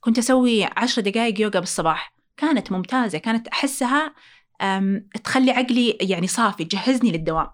كنت 0.00 0.18
أسوي 0.18 0.64
عشرة 0.64 1.02
دقائق 1.02 1.40
يوغا 1.40 1.60
بالصباح. 1.60 2.14
كانت 2.36 2.72
ممتازة. 2.72 3.18
كانت 3.18 3.48
أحسها 3.48 4.14
تخلي 5.24 5.50
عقلي 5.50 5.90
يعني 6.00 6.26
صافي 6.26 6.64
تجهزني 6.64 7.12
للدوام. 7.12 7.48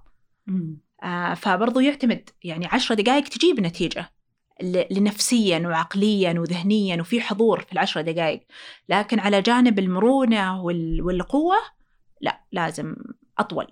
آه، 1.02 1.34
فبرضو 1.34 1.80
يعتمد 1.80 2.30
يعني 2.42 2.66
عشرة 2.66 2.94
دقائق 2.94 3.24
تجيب 3.24 3.60
نتيجة. 3.60 4.10
لنفسيا 4.90 5.58
وعقليا 5.58 6.40
وذهنيا 6.40 7.00
وفي 7.00 7.20
حضور 7.20 7.60
في 7.60 7.72
العشرة 7.72 8.00
دقائق 8.02 8.40
لكن 8.88 9.18
على 9.18 9.42
جانب 9.42 9.78
المرونة 9.78 10.62
وال- 10.62 11.02
والقوة 11.02 11.56
لا 12.20 12.40
لازم 12.52 12.96
أطول 13.38 13.66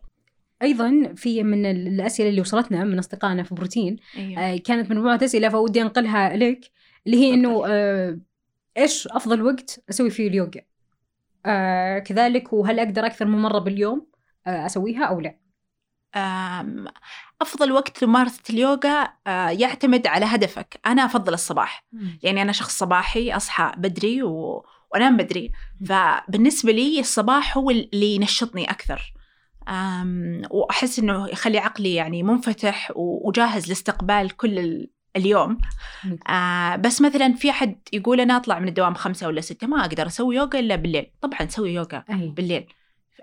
أيضا 0.63 1.13
في 1.17 1.43
من 1.43 1.67
ال- 1.67 1.87
الأسئلة 1.89 2.29
اللي 2.29 2.41
وصلتنا 2.41 2.85
من 2.85 2.99
أصدقائنا 2.99 3.43
في 3.43 3.55
بروتين 3.55 3.97
أيوة. 4.17 4.41
آه، 4.43 4.57
كانت 4.57 4.91
مجموعه 4.91 5.21
أسئلة 5.25 5.49
فودي 5.49 5.83
أنقلها 5.83 6.37
لك 6.37 6.71
اللي 7.07 7.17
هي 7.17 7.35
إنه 7.35 7.63
آه، 7.67 8.19
إيش 8.77 9.09
أفضل 9.09 9.43
وقت 9.43 9.83
أسوي 9.91 10.11
فيه 10.11 10.29
اليوغا؟ 10.29 10.51
آه 11.47 11.99
كذلك 11.99 12.53
وهل 12.53 12.79
أقدر 12.81 13.07
أكثر 13.07 13.25
من 13.25 13.39
مرة 13.39 13.59
باليوم؟ 13.59 14.07
آه، 14.47 14.67
أسويها 14.67 15.05
أو 15.05 15.21
لا 15.21 15.37
أفضل 17.43 17.73
وقت 17.73 18.03
لممارسة 18.03 18.43
اليوغا 18.51 19.09
آه، 19.27 19.49
يعتمد 19.49 20.07
على 20.07 20.27
هدفك. 20.27 20.81
أنا 20.87 21.05
أفضل 21.05 21.35
الصباح. 21.35 21.85
يعني 22.23 22.43
أنا 22.43 22.53
شخص 22.53 22.79
صباحي 22.79 23.33
أصحى 23.33 23.73
بدري 23.77 24.23
و... 24.23 24.65
وأنام 24.93 25.17
بدري. 25.17 25.53
فبالنسبة 25.87 26.73
لي 26.73 27.01
الصباح 27.01 27.57
هو 27.57 27.71
اللي 27.71 28.15
ينشطني 28.15 28.71
أكثر. 28.71 29.15
وأحس 30.51 30.99
إنه 30.99 31.29
يخلي 31.29 31.59
عقلي 31.59 31.95
يعني 31.95 32.23
منفتح. 32.23 32.93
وجاهز 32.97 33.69
لاستقبال 33.69 34.37
كل 34.37 34.59
ال... 34.59 34.91
اليوم. 35.17 35.59
آه 36.29 36.77
بس 36.77 37.03
مثلا 37.03 37.33
في 37.33 37.51
أحد 37.51 37.79
يقول 37.93 38.21
أنا 38.21 38.37
أطلع 38.37 38.59
من 38.59 38.69
الدوام 38.69 38.95
خمسة 38.95 39.27
ولا 39.27 39.41
ستة 39.41 39.67
ما 39.67 39.81
أقدر 39.81 40.07
أسوي 40.07 40.37
يوغا 40.37 40.59
إلا 40.59 40.77
بالليل. 40.77 41.11
طبعا 41.21 41.47
سوي 41.49 41.75
يوغا 41.75 42.05
أي. 42.11 42.29
بالليل. 42.29 42.67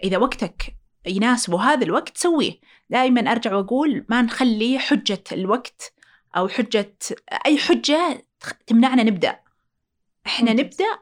إذا 0.03 0.17
وقتك 0.17 0.75
يناسبه 1.07 1.61
هذا 1.61 1.85
الوقت 1.85 2.17
سويه 2.17 2.53
دائما 2.89 3.31
أرجع 3.31 3.55
وأقول 3.55 4.05
ما 4.09 4.21
نخلي 4.21 4.79
حجة 4.79 5.23
الوقت 5.31 5.93
أو 6.37 6.47
حجة 6.47 6.97
أي 7.45 7.57
حجة 7.57 8.25
تمنعنا 8.67 9.03
نبدأ. 9.03 9.39
إحنا. 10.25 10.53
نبدأ 10.53 10.99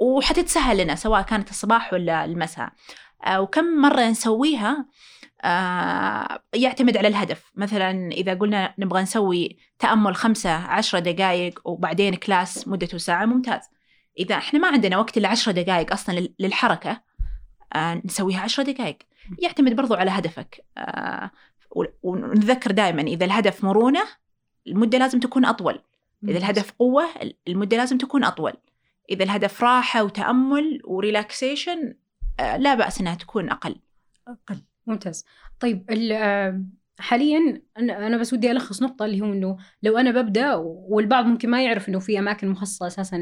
وحتتسهل 0.00 0.78
لنا 0.78 0.94
سواء 0.94 1.22
كانت 1.22 1.50
الصباح 1.50 1.92
ولا 1.92 2.24
المساء. 2.24 2.72
آه، 3.24 3.40
وكم 3.40 3.64
مرة 3.64 4.00
نسويها؟ 4.00 4.86
آه، 5.42 6.42
يعتمد 6.54 6.96
على 6.96 7.08
الهدف. 7.08 7.52
مثلا 7.54 8.10
إذا 8.12 8.34
قلنا 8.34 8.74
نبغى 8.78 9.02
نسوي 9.02 9.58
تأمل 9.78 10.16
خمسة 10.16 10.50
عشرة 10.50 10.98
دقائق 10.98 11.60
وبعدين 11.64 12.14
كلاس 12.14 12.68
مدته 12.68 12.98
ساعة 12.98 13.24
ممتاز. 13.24 13.62
إذا 14.18 14.34
إحنا 14.34 14.58
ما 14.60 14.68
عندنا 14.68 14.98
وقت 14.98 15.16
إلا 15.16 15.28
عشرة 15.28 15.52
دقائق 15.52 15.92
أصلا 15.92 16.20
لل- 16.20 16.34
للحركة 16.38 17.00
آه، 17.74 18.02
نسويها 18.04 18.40
عشرة 18.40 18.64
دقائق 18.64 18.98
يعتمد 19.38 19.76
برضو 19.76 19.94
على 19.94 20.10
هدفك. 20.10 20.64
آه، 20.78 21.30
ونذكر 22.02 22.70
دائما 22.70 23.02
إذا 23.02 23.24
الهدف 23.24 23.64
مرونة 23.64 24.02
المدة 24.66 24.98
لازم 24.98 25.20
تكون 25.20 25.44
أطول. 25.44 25.78
إذا 26.28 26.38
الهدف 26.38 26.70
قوة 26.72 27.04
المدة 27.48 27.76
لازم 27.76 27.98
تكون 27.98 28.24
أطول. 28.24 28.52
إذا 29.10 29.24
الهدف 29.24 29.62
راحة 29.64 30.02
وتأمل 30.02 30.80
وريلاكسيشن 30.84 31.94
آه، 32.40 32.56
لا 32.56 32.74
بأس 32.74 33.00
إنها 33.00 33.14
تكون 33.14 33.50
أقل. 33.50 33.76
أقل. 34.28 34.62
ممتاز. 34.86 35.24
طيب 35.60 35.84
آه، 36.12 36.62
حاليا 36.98 37.62
أنا 37.78 38.06
أنا 38.06 38.16
بس 38.16 38.32
ودي 38.32 38.50
ألخص 38.50 38.82
نقطة 38.82 39.04
اللي 39.04 39.20
هو 39.20 39.32
إنه 39.32 39.56
لو 39.82 39.98
أنا 39.98 40.10
ببدأ 40.22 40.54
والبعض 40.64 41.24
ممكن 41.26 41.50
ما 41.50 41.64
يعرف 41.64 41.88
إنه 41.88 41.98
في 41.98 42.18
أماكن 42.18 42.48
مخصصة 42.48 42.86
أساسا 42.86 43.16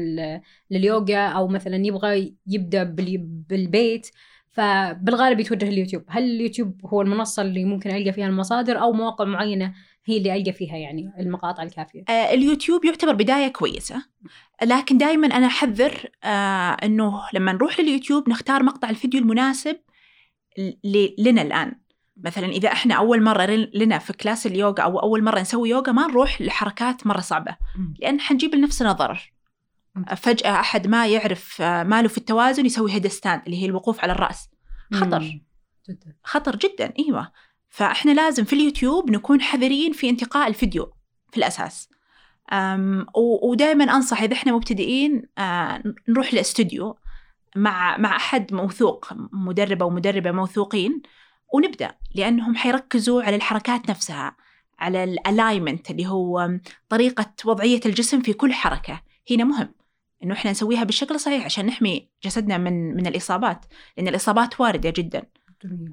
لليوغا 0.71 1.27
أو 1.27 1.47
مثلا 1.47 1.75
يبغى 1.75 2.35
يبدأ 2.47 2.83
بال- 2.83 3.17
بالبيت 3.17 4.07
فبالغالب 4.57 5.39
يتوجه 5.39 5.69
لليوتيوب. 5.69 6.03
هل 6.07 6.23
اليوتيوب 6.23 6.81
هو 6.85 7.01
المنصة 7.01 7.41
اللي 7.41 7.65
ممكن 7.65 7.89
ألقى 7.89 8.13
فيها 8.13 8.27
المصادر 8.27 8.81
أو 8.81 8.91
مواقع 8.93 9.25
معينة 9.25 9.73
هي 10.05 10.17
اللي 10.17 10.35
ألقى 10.35 10.51
فيها 10.53 10.77
يعني 10.77 11.11
المقاطع 11.19 11.63
الكافية؟ 11.63 12.03
آه، 12.09 12.33
اليوتيوب 12.33 12.85
يعتبر 12.85 13.13
بداية 13.13 13.47
كويسة 13.47 14.03
لكن 14.63 14.97
دائما 14.97 15.27
أنا 15.27 15.47
أحذر 15.47 16.09
آه، 16.23 16.27
أنه 16.83 17.13
لما 17.33 17.53
نروح 17.53 17.79
لليوتيوب 17.79 18.29
نختار 18.29 18.63
مقطع 18.63 18.89
الفيديو 18.89 19.21
المناسب 19.21 19.77
ل- 20.83 21.15
لنا 21.29 21.41
الآن. 21.41 21.75
مثلا 22.23 22.45
إذا 22.47 22.71
إحنا 22.71 22.95
أول 22.95 23.23
مرة 23.23 23.45
ل- 23.45 23.71
لنا 23.73 23.97
في 23.97 24.13
class 24.13 24.47
اليوغا 24.47 24.83
أو 24.83 24.99
أول 24.99 25.23
مرة 25.23 25.39
نسوي 25.39 25.69
يوغا 25.69 25.91
ما 25.91 26.07
نروح 26.07 26.41
لحركات 26.41 27.07
مرة 27.07 27.19
صعبة 27.19 27.57
لأن 27.99 28.19
حنجيب 28.19 28.55
لنفسنا 28.55 28.91
ضرر. 28.91 29.33
فجأة 30.15 30.59
أحد 30.59 30.87
ما 30.87 31.07
يعرف 31.07 31.61
آه، 31.61 31.83
ماله 31.83 32.07
في 32.07 32.17
التوازن 32.17 32.65
يسوي 32.65 32.91
head 32.91 33.07
stand 33.07 33.41
اللي 33.45 33.61
هي 33.61 33.65
الوقوف 33.65 33.99
على 33.99 34.11
الرأس. 34.11 34.49
خطر. 34.93 35.19
جدا. 35.89 36.15
خطر 36.23 36.55
جدا 36.55 36.93
إيوه. 36.99 37.31
فإحنا 37.69 38.11
لازم 38.11 38.43
في 38.43 38.53
اليوتيوب 38.53 39.11
نكون 39.11 39.41
حذرين 39.41 39.93
في 39.93 40.09
انتقاء 40.09 40.47
الفيديو 40.47 40.93
في 41.31 41.37
الأساس. 41.37 41.89
أم 42.51 43.05
ودائما 43.43 43.83
أنصح 43.83 44.21
إذا 44.21 44.33
إحنا 44.33 44.51
مبتدئين 44.51 45.23
آه، 45.37 45.83
نروح 46.09 46.33
لاستوديو 46.33 46.97
مع 47.55 47.97
مع 47.97 48.15
أحد 48.15 48.53
موثوق 48.53 49.13
مدرب 49.31 49.81
أو 49.83 49.89
مدربه 49.89 50.31
موثوقين 50.31 51.01
ونبدأ 51.53 51.91
لأنهم 52.15 52.55
حيركزوا 52.55 53.23
على 53.23 53.35
الحركات 53.35 53.89
نفسها 53.89 54.35
على 54.79 55.03
ال 55.03 55.12
alignment 55.12 55.91
اللي 55.91 56.07
هو 56.07 56.59
طريقة 56.89 57.33
وضعية 57.45 57.81
الجسم 57.85 58.21
في 58.21 58.33
كل 58.33 58.53
حركة. 58.53 59.01
هنا 59.31 59.43
مهم. 59.43 59.73
إنه 60.23 60.33
إحنا 60.33 60.51
نسويها 60.51 60.83
بالشكل 60.83 61.15
الصحيح 61.15 61.45
عشان 61.45 61.65
نحمي 61.65 62.09
جسدنا 62.23 62.57
من 62.57 62.95
من 62.95 63.07
الإصابات 63.07 63.65
لأن 63.97 64.07
الإصابات 64.07 64.59
واردة 64.59 64.89
جدا. 64.89 65.23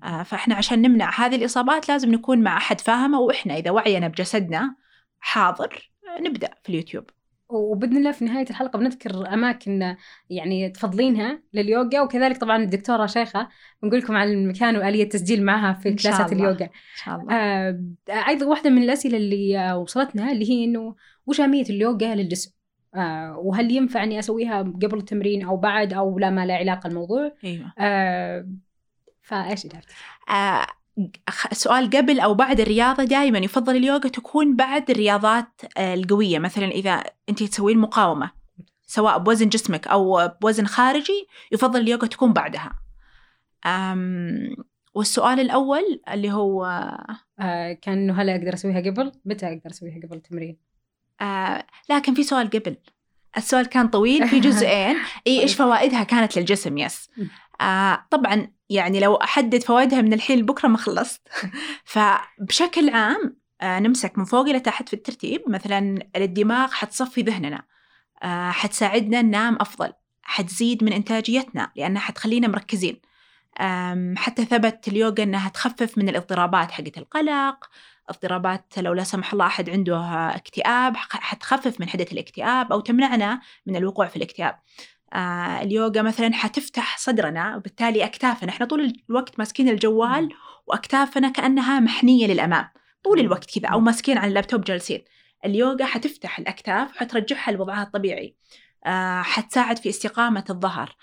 آه، 0.04 0.22
فإحنا 0.22 0.54
عشان 0.54 0.82
نمنع 0.82 1.10
هذه 1.20 1.36
الإصابات 1.36 1.88
لازم 1.88 2.12
نكون 2.12 2.42
مع 2.42 2.56
أحد 2.56 2.80
فاهمه 2.80 3.20
وإحنا 3.20 3.56
إذا 3.56 3.70
وعينا 3.70 4.08
بجسدنا 4.08 4.76
حاضر 5.20 5.90
آه، 6.16 6.20
نبدأ 6.20 6.50
في 6.62 6.68
اليوتيوب. 6.68 7.04
وبإذن 7.48 7.96
الله 7.96 8.12
في 8.12 8.24
نهاية 8.24 8.50
الحلقة 8.50 8.78
بنذكر 8.78 9.34
أماكن 9.34 9.96
يعني 10.30 10.70
تفضلينها 10.70 11.42
لليوغا 11.52 12.00
وكذلك 12.00 12.36
طبعا 12.36 12.56
الدكتورة 12.56 13.06
شيخة 13.06 13.48
بنقول 13.82 13.98
لكم 13.98 14.16
على 14.16 14.32
المكان 14.32 14.76
وآلية 14.76 15.02
التسجيل 15.02 15.44
معها 15.44 15.72
في 15.72 15.94
كلاسات. 15.94 16.32
اليوغا. 16.32 16.64
إن 16.64 16.68
شاء 17.04 17.16
الله. 17.16 17.34
آه 17.34 17.80
أيضا 18.28 18.46
واحدة 18.46 18.70
من 18.70 18.82
الأسئلة 18.82 19.16
اللي 19.16 19.58
آه، 19.58 19.78
وصلتنا 19.78 20.32
اللي 20.32 20.50
هي 20.50 20.64
إنه 20.64 20.94
وش 21.26 21.40
أهمية 21.40 21.62
اليوغا 21.62 22.14
للجسم؟ 22.14 22.50
آه 22.94 23.38
وهل 23.38 23.70
ينفع 23.70 24.02
أني 24.02 24.18
أسويها 24.18 24.62
قبل 24.62 24.98
التمرين 24.98 25.44
أو 25.44 25.56
بعد 25.56 25.92
أو 25.92 26.18
لا 26.18 26.30
ما 26.30 26.46
لا 26.46 26.54
علاقة 26.54 26.86
الموضوع 26.86 27.32
أيوة 27.44 27.72
آه 27.78 28.48
فإيش 29.22 29.66
إجابتك؟ 29.66 29.88
آه، 30.30 30.66
سؤال 31.52 31.90
قبل 31.90 32.20
أو 32.20 32.34
بعد 32.34 32.60
الرياضة 32.60 33.04
دائما 33.04 33.38
يفضل 33.38 33.76
اليوغا 33.76 34.08
تكون 34.08 34.56
بعد 34.56 34.90
الرياضات 34.90 35.60
آه، 35.76 35.94
القوية 35.94 36.38
مثلا 36.38 36.66
إذا 36.66 37.04
أنت 37.28 37.42
تسوين 37.42 37.78
مقاومة 37.78 38.30
سواء 38.86 39.18
بوزن 39.18 39.48
جسمك 39.48 39.88
أو 39.88 40.28
بوزن 40.42 40.66
خارجي 40.66 41.28
يفضل 41.52 41.80
اليوغا 41.80 42.06
تكون 42.06 42.32
بعدها 42.32 42.72
أم 43.66 44.56
والسؤال 44.94 45.40
الأول 45.40 46.00
اللي 46.12 46.32
هو 46.32 46.64
آه 47.40 47.72
كان 47.72 47.98
إنه 47.98 48.22
هل 48.22 48.30
أقدر 48.30 48.54
أسويها 48.54 48.80
قبل؟ 48.80 49.12
متى 49.24 49.46
أقدر 49.46 49.70
أسويها 49.70 50.00
قبل 50.06 50.16
التمرين؟ 50.16 50.56
آه 51.20 51.66
لكن 51.90 52.14
في 52.14 52.22
سؤال 52.22 52.50
قبل. 52.50 52.76
السؤال 53.36 53.66
كان 53.66 53.88
طويل 53.88 54.28
في 54.28 54.40
جزئين. 54.40 54.96
إي 55.26 55.40
إيش 55.40 55.54
فوائدها 55.54 56.02
كانت 56.02 56.38
للجسم؟ 56.38 56.78
يس. 56.78 57.10
آه 57.60 58.06
طبعا 58.10 58.52
يعني 58.70 59.00
لو 59.00 59.14
أحدد 59.14 59.62
فوائدها 59.62 60.00
من 60.00 60.12
الحين 60.12 60.38
لبكرة 60.38 60.68
ما 60.68 60.78
خلصت. 60.78 61.28
فبشكل 61.84 62.90
عام 62.90 63.36
آه 63.60 63.78
نمسك 63.78 64.18
من 64.18 64.24
فوق 64.24 64.48
إلى 64.48 64.60
تحت 64.60 64.88
في 64.88 64.94
الترتيب. 64.94 65.42
مثلا 65.48 65.98
الدماغ 66.16 66.70
حتصفي 66.70 67.22
ذهننا. 67.22 67.62
آه 68.22 68.50
حتساعدنا 68.50 69.22
ننام 69.22 69.56
أفضل. 69.60 69.92
حتزيد 70.22 70.84
من 70.84 70.92
إنتاجيتنا 70.92 71.72
لأنها 71.76 72.00
حتخلينا 72.00 72.48
مركزين. 72.48 73.00
حتى 74.16 74.44
ثبت 74.44 74.88
اليوغا 74.88 75.22
إنها 75.22 75.48
تخفف 75.48 75.98
من 75.98 76.08
الاضطرابات 76.08 76.70
حقت 76.70 76.98
القلق. 76.98 77.68
اضطرابات 78.08 78.78
لو 78.78 78.92
لا 78.92 79.04
سمح 79.04 79.32
الله 79.32 79.46
أحد 79.46 79.70
عنده 79.70 80.00
اكتئاب 80.36 80.96
حتخفف 80.96 81.80
من 81.80 81.88
حدة 81.88 82.06
الاكتئاب 82.12 82.72
أو 82.72 82.80
تمنعنا 82.80 83.40
من 83.66 83.76
الوقوع 83.76 84.06
في 84.06 84.16
الاكتئاب. 84.16 84.58
آه 85.12 85.62
اليوغا 85.62 86.02
مثلا 86.02 86.34
حتفتح 86.34 86.98
صدرنا 86.98 87.56
وبالتالي 87.56 88.04
أكتافنا 88.04 88.50
إحنا 88.50 88.66
طول 88.66 88.92
الوقت 89.10 89.38
ماسكين 89.38 89.68
الجوال 89.68 90.28
وأكتافنا 90.66 91.28
كأنها 91.28 91.80
محنية 91.80 92.26
للأمام 92.26 92.68
طول 93.04 93.20
الوقت 93.20 93.58
كذا 93.58 93.68
أو 93.68 93.80
ماسكين 93.80 94.18
على 94.18 94.28
اللابتوب 94.28 94.64
جالسين. 94.64 95.04
اليوغا 95.44 95.84
حتفتح 95.84 96.38
الأكتاف 96.38 96.90
وحترجعها 96.90 97.52
لوضعها 97.52 97.82
الطبيعي. 97.82 98.36
آه 98.86 99.22
حتساعد 99.22 99.78
في 99.78 99.88
استقامة 99.88 100.44
الظهر 100.50 100.96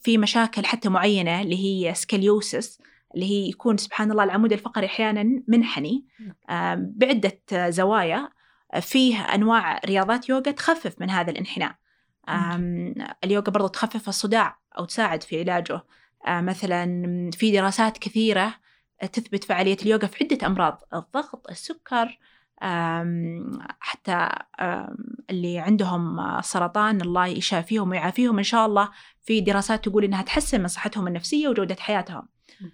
في 0.00 0.18
مشاكل 0.18 0.64
حتى 0.66 0.88
معينة 0.88 1.40
اللي 1.42 1.56
هي 1.56 1.94
سكليوسس 1.94 2.78
اللي 3.14 3.26
هي 3.30 3.48
يكون 3.48 3.76
سبحان 3.76 4.10
الله 4.10 4.24
العمود 4.24 4.52
الفقري 4.52 4.86
أحيانا 4.86 5.42
منحني. 5.48 6.06
بعده 6.76 7.40
آه، 7.52 7.70
زوايا 7.70 8.28
آه، 8.74 8.80
فيه 8.80 9.20
أنواع 9.20 9.80
رياضات 9.86 10.28
يوغا 10.28 10.50
تخفف 10.50 11.00
من 11.00 11.10
هذا 11.10 11.30
الانحناء. 11.30 11.74
آم، 12.28 12.94
اليوغا 13.24 13.50
برضو 13.50 13.66
تخفف 13.66 14.08
الصداع 14.08 14.58
أو 14.78 14.84
تساعد 14.84 15.22
في 15.22 15.40
علاجه. 15.40 15.82
آه، 16.26 16.40
مثلا 16.40 17.30
في 17.32 17.52
دراسات 17.52 17.98
كثيرة 17.98 18.54
تثبت 19.12 19.44
فعالية 19.44 19.76
اليوغا 19.82 20.06
في 20.06 20.24
عدة 20.24 20.46
أمراض 20.46 20.82
الضغط 20.94 21.50
السكر 21.50 22.18
حتى 23.80 24.28
اللي 25.30 25.58
عندهم 25.58 26.40
سرطان 26.40 27.00
الله 27.00 27.26
يشافيهم 27.26 27.90
ويعافيهم 27.90 28.38
إن 28.38 28.44
شاء 28.44 28.66
الله. 28.66 28.90
في 29.22 29.40
دراسات 29.40 29.84
تقول 29.84 30.04
إنها 30.04 30.22
تحسن 30.22 30.60
من 30.60 30.68
صحتهم 30.68 31.06
النفسية 31.08 31.48
وجودة 31.48 31.76
حياتهم. 31.78 32.28
آم، 32.62 32.72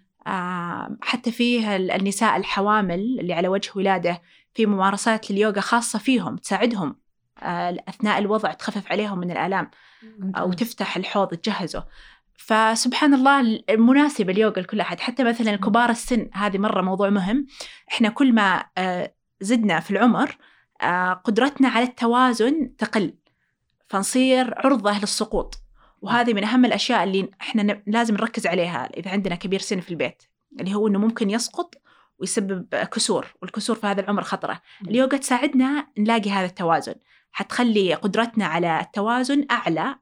حتى 1.02 1.33
فيه 1.33 1.76
ال- 1.76 1.90
النساء 1.90 2.37
الحوامل 2.37 2.94
اللي 3.20 3.33
على 3.35 3.48
وجه 3.48 3.70
ولاده 3.76 4.22
في 4.54 4.66
ممارسات 4.66 5.30
لليوغا 5.30 5.61
خاصة 5.61 5.98
فيهم 5.98 6.37
تساعدهم 6.37 6.96
آه، 7.42 7.76
أثناء 7.88 8.18
الوضع 8.18 8.52
تخفف 8.52 8.92
عليهم 8.92 9.18
من 9.18 9.30
الآلام 9.30 9.70
أو 10.37 10.52
تفتح 10.52 10.96
الحوض 10.96 11.28
تجهزه. 11.28 11.85
فسبحان 12.38 13.14
الله 13.14 13.40
المناسبة 13.70 14.33
اليوغا 14.33 14.61
لكل 14.61 14.80
أحد 14.80 15.00
حتى 15.00 15.24
مثلا 15.24 15.56
كبار 15.56 15.90
السن 15.90 16.30
هذه 16.33 16.59
مرة 16.59 16.83
موضوع 16.83 17.11
مهم. 17.11 17.46
إحنا 17.92 18.09
كل 18.09 18.33
ما 18.33 18.64
آه، 18.78 19.14
زدنا 19.40 19.80
في 19.80 19.90
العمر 19.90 20.37
آه، 20.83 21.12
قدرتنا 21.12 21.68
على 21.68 21.85
التوازن 21.85 22.76
تقل 22.78 23.14
فنصير 23.88 24.54
عرضة 24.56 24.98
للسقوط. 24.98 25.54
وهذه 26.01 26.35
من 26.35 26.45
أهم 26.45 26.65
الأشياء 26.65 27.05
اللي 27.05 27.31
إحنا 27.41 27.63
ن- 27.63 27.83
لازم 27.87 28.15
نركز 28.15 28.47
عليها 28.47 28.85
إذا 28.97 29.11
عندنا 29.11 29.35
كبير 29.35 29.61
سن 29.61 29.81
في 29.81 29.91
البيت 29.91 30.23
اللي 30.61 30.75
هو 30.75 30.89
إنه 30.89 30.99
ممكن 30.99 31.31
يسقط 31.31 31.75
ويسبب 32.19 32.75
كسور 32.75 33.35
والكسور 33.43 33.77
في 33.77 33.87
هذا 33.87 34.01
العمر 34.01 34.23
خطرة. 34.23 34.61
اليوغا 34.89 35.17
تساعدنا 35.17 35.87
نلاقي 35.99 36.31
هذا 36.31 36.47
التوازن. 36.47 36.95
حتخلي 37.33 37.95
قدرتنا 37.95 38.45
على 38.45 38.81
التوازن 38.81 39.47
أعلى 39.51 39.97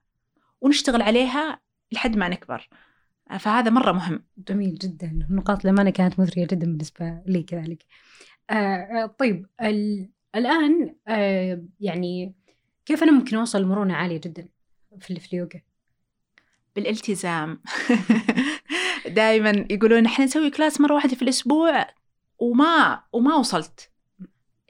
ونشتغل 0.61 1.03
عليها 1.03 1.61
لحد 1.93 2.17
ما 2.17 2.29
نكبر. 2.29 2.69
فهذا 3.39 3.71
مرة 3.71 3.93
مهم. 3.93 4.25
جميل 4.49 4.75
جدا. 4.75 5.27
النقاط 5.31 5.65
للأمانة 5.65 5.91
كانت 5.91 6.21
مثرية 6.21 6.47
جدا 6.47 6.67
بالنسبة 6.67 7.23
لي 7.27 7.43
كذلك. 7.43 7.85
آه 8.51 8.55
آه، 8.55 9.07
طيب 9.19 9.47
ال- 9.63 10.11
الآن 10.35 10.95
آه 11.09 11.63
يعني 11.81 12.35
كيف 12.87 13.03
أنا 13.03 13.13
ممكن 13.13 13.37
أوصل 13.37 13.63
لمرونة 13.63 13.95
عالية 13.95 14.21
جدا 14.21 14.49
في 15.01 15.11
ال- 15.11 15.21
في 15.21 15.33
اليوغا؟ 15.33 15.61
بالالتزام. 16.79 17.63
دائما 19.21 19.67
يقولون 19.71 20.07
إحنا 20.07 20.25
نسوي 20.25 20.51
كلاس 20.51 20.81
مرة 20.81 20.95
واحدة 20.95 21.17
في 21.17 21.23
الأسبوع 21.23 21.87
وما 22.39 23.03
وما 23.13 23.35
وصلت. 23.35 23.91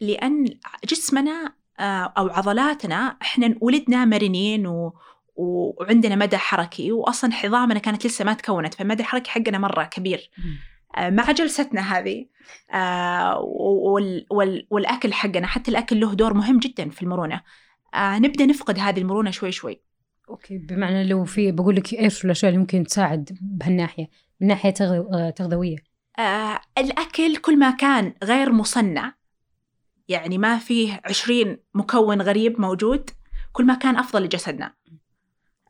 لأن 0.00 0.44
جسمنا 0.84 1.52
آه، 1.80 2.12
أو 2.18 2.28
عضلاتنا 2.28 3.16
إحنا 3.22 3.54
ولدنا 3.60 4.04
مرنين 4.04 4.66
و 4.66 4.94
وعندنا 5.36 6.16
مدى 6.16 6.36
حركي 6.36 6.92
واصلا 6.92 7.34
عظامنا 7.44 7.78
كانت 7.78 8.06
لسه 8.06 8.24
ما 8.24 8.32
تكونت 8.32 8.74
فالمدى 8.74 9.02
الحركي 9.02 9.30
حقنا 9.30 9.58
مرة 9.58 9.84
كبير. 9.84 10.30
آه، 10.96 11.10
مع 11.10 11.32
جلستنا 11.32 11.80
هذه 11.80 12.26
آه، 12.70 13.38
وال 13.40 14.26
وال 14.30 14.66
والأكل 14.70 15.12
حقنا 15.12 15.46
حتى 15.46 15.70
الأكل 15.70 16.00
له 16.00 16.14
دور 16.14 16.34
مهم 16.34 16.58
جدا 16.58 16.88
في 16.90 17.02
المرونة. 17.02 17.40
نبدأ 17.96 18.46
نفقد 18.46 18.78
هذه 18.78 18.98
المرونة 18.98 19.30
شوي 19.30 19.52
شوي. 19.52 19.87
أوكي 20.28 20.58
بمعنى 20.58 21.04
لو 21.08 21.24
في 21.24 21.52
بقول 21.52 21.76
لك 21.76 21.92
إيش 21.94 22.24
الأشياء 22.24 22.48
اللي 22.48 22.60
ممكن 22.60 22.84
تساعد 22.84 23.38
بهالناحية؟ 23.40 24.08
من 24.40 24.46
ناحية 24.48 24.70
تغذو- 24.70 25.30
تغذوية. 25.36 25.76
آه، 26.18 26.60
الأكل 26.78 27.36
كل 27.36 27.58
ما 27.58 27.70
كان 27.70 28.14
غير 28.24 28.52
مصنع 28.52 29.14
يعني 30.08 30.38
ما 30.38 30.58
فيه 30.58 31.00
عشرين 31.04 31.58
مكون 31.74 32.22
غريب 32.22 32.60
موجود 32.60 33.10
كل 33.52 33.64
ما 33.66 33.74
كان 33.74 33.96
أفضل 33.96 34.22
لجسدنا. 34.22 34.74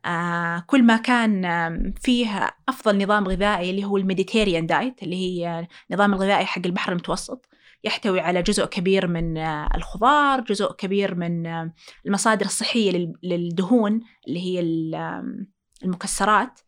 آه، 0.04 0.64
كل 0.66 0.82
ما 0.82 0.96
كان 0.96 1.92
فيه 2.00 2.50
أفضل 2.68 3.02
نظام 3.02 3.28
غذائي 3.28 3.70
اللي 3.70 3.84
هو 3.84 3.96
ال 3.96 4.01
Mediterranean 4.01 4.66
diet 4.66 5.02
اللي 5.02 5.16
هي 5.16 5.66
النظام 5.90 6.12
الغذائي 6.14 6.46
حق 6.46 6.62
البحر 6.66 6.92
المتوسط. 6.92 7.46
يحتوي 7.84 8.20
على 8.20 8.42
جزء 8.42 8.64
كبير 8.66 9.06
من 9.06 9.38
آه، 9.38 9.68
الخضار 9.74 10.40
جزء 10.40 10.72
كبير 10.72 11.14
من 11.14 11.46
آه، 11.46 11.72
المصادر 12.06 12.46
الصحية 12.46 12.90
لل- 12.90 13.12
للدهون 13.22 14.00
اللي 14.28 14.40
هي 14.40 14.60
المكسرات. 15.84 16.60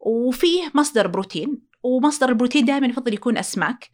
وفيه 0.00 0.70
مصدر 0.74 1.06
بروتين 1.06 1.62
ومصدر 1.82 2.28
البروتين 2.28 2.64
دائما 2.64 2.86
يفضل 2.86 3.14
يكون 3.14 3.38
أسماك 3.38 3.90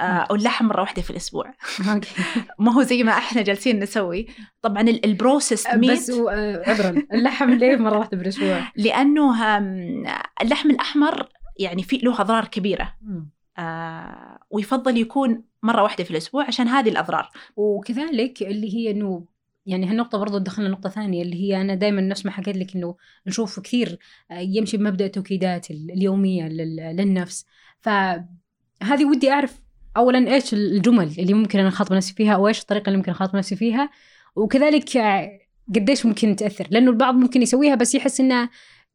آه، 0.00 0.02
أو 0.02 0.34
اللحم 0.34 0.64
مرة 0.66 0.80
واحدة 0.80 1.02
في 1.02 1.10
الأسبوع. 1.10 1.52
ما 2.58 2.72
هو 2.72 2.82
زي 2.82 3.02
ما 3.02 3.12
إحنا 3.12 3.42
جالسين 3.42 3.78
نسوي. 3.80 4.26
طبعا 4.62 4.80
ال- 4.82 5.04
ال 5.04 5.10
processed 5.10 5.66
meat. 5.74 5.90
بس 5.90 6.10
عذرا. 6.68 7.02
اللحم 7.12 7.50
ليه 7.50 7.76
مرة 7.76 7.98
واحدة 7.98 8.16
بالأسبوع؟ 8.18 8.60
لأنه 8.76 9.58
اللحم 10.42 10.70
الأحمر 10.70 11.28
يعني 11.58 11.82
في 11.82 11.96
له 11.98 12.20
أضرار 12.20 12.44
كبيرة. 12.44 12.94
آه، 13.58 14.38
ويفضل 14.50 14.96
يكون 14.98 15.44
مرة 15.62 15.82
واحدة 15.82 16.04
في 16.04 16.10
الأسبوع 16.10 16.46
عشان 16.46 16.68
هذه 16.68 16.88
الأضرار. 16.88 17.30
وكذلك 17.56 18.42
اللي 18.42 18.74
هي 18.74 18.90
إنه 18.90 19.24
يعني 19.66 19.86
هالنقطة 19.90 20.18
برضو 20.18 20.38
دخلنا 20.38 20.68
نقطة 20.68 20.88
ثانية 20.88 21.22
اللي 21.22 21.36
هي 21.42 21.60
أنا 21.60 21.74
دائما 21.74 22.00
نفس 22.00 22.26
ما 22.26 22.32
حكيت 22.32 22.56
لك 22.56 22.76
إنه 22.76 22.96
نشوف 23.26 23.60
كثير 23.60 23.98
آه، 24.30 24.38
يمشي 24.38 24.76
بمبدأ 24.76 25.06
التوكيدات 25.06 25.70
ال- 25.70 25.90
اليومية 25.90 26.44
لل- 26.48 26.96
للنفس. 26.96 27.46
فهذه 27.80 29.04
ودي 29.10 29.30
أعرف 29.30 29.60
أولا 29.96 30.34
إيش 30.34 30.54
الجمل 30.54 31.14
اللي 31.18 31.34
ممكن 31.34 31.58
أنا 31.58 31.68
أخاطب 31.68 31.92
نفسي 31.94 32.14
فيها 32.14 32.34
أو 32.34 32.48
إيش 32.48 32.60
الطريقة 32.60 32.86
اللي 32.86 32.96
ممكن 32.98 33.10
أخاطب 33.12 33.36
نفسي 33.36 33.56
فيها. 33.56 33.90
وكذلك 34.36 34.96
آه، 34.96 35.40
قديش 35.74 36.06
ممكن 36.06 36.36
تأثر؟ 36.36 36.66
لأنه 36.70 36.90
البعض 36.90 37.14
ممكن 37.14 37.42
يسويها 37.42 37.74
بس 37.74 37.94
يحس 37.94 38.20
إنه 38.20 38.48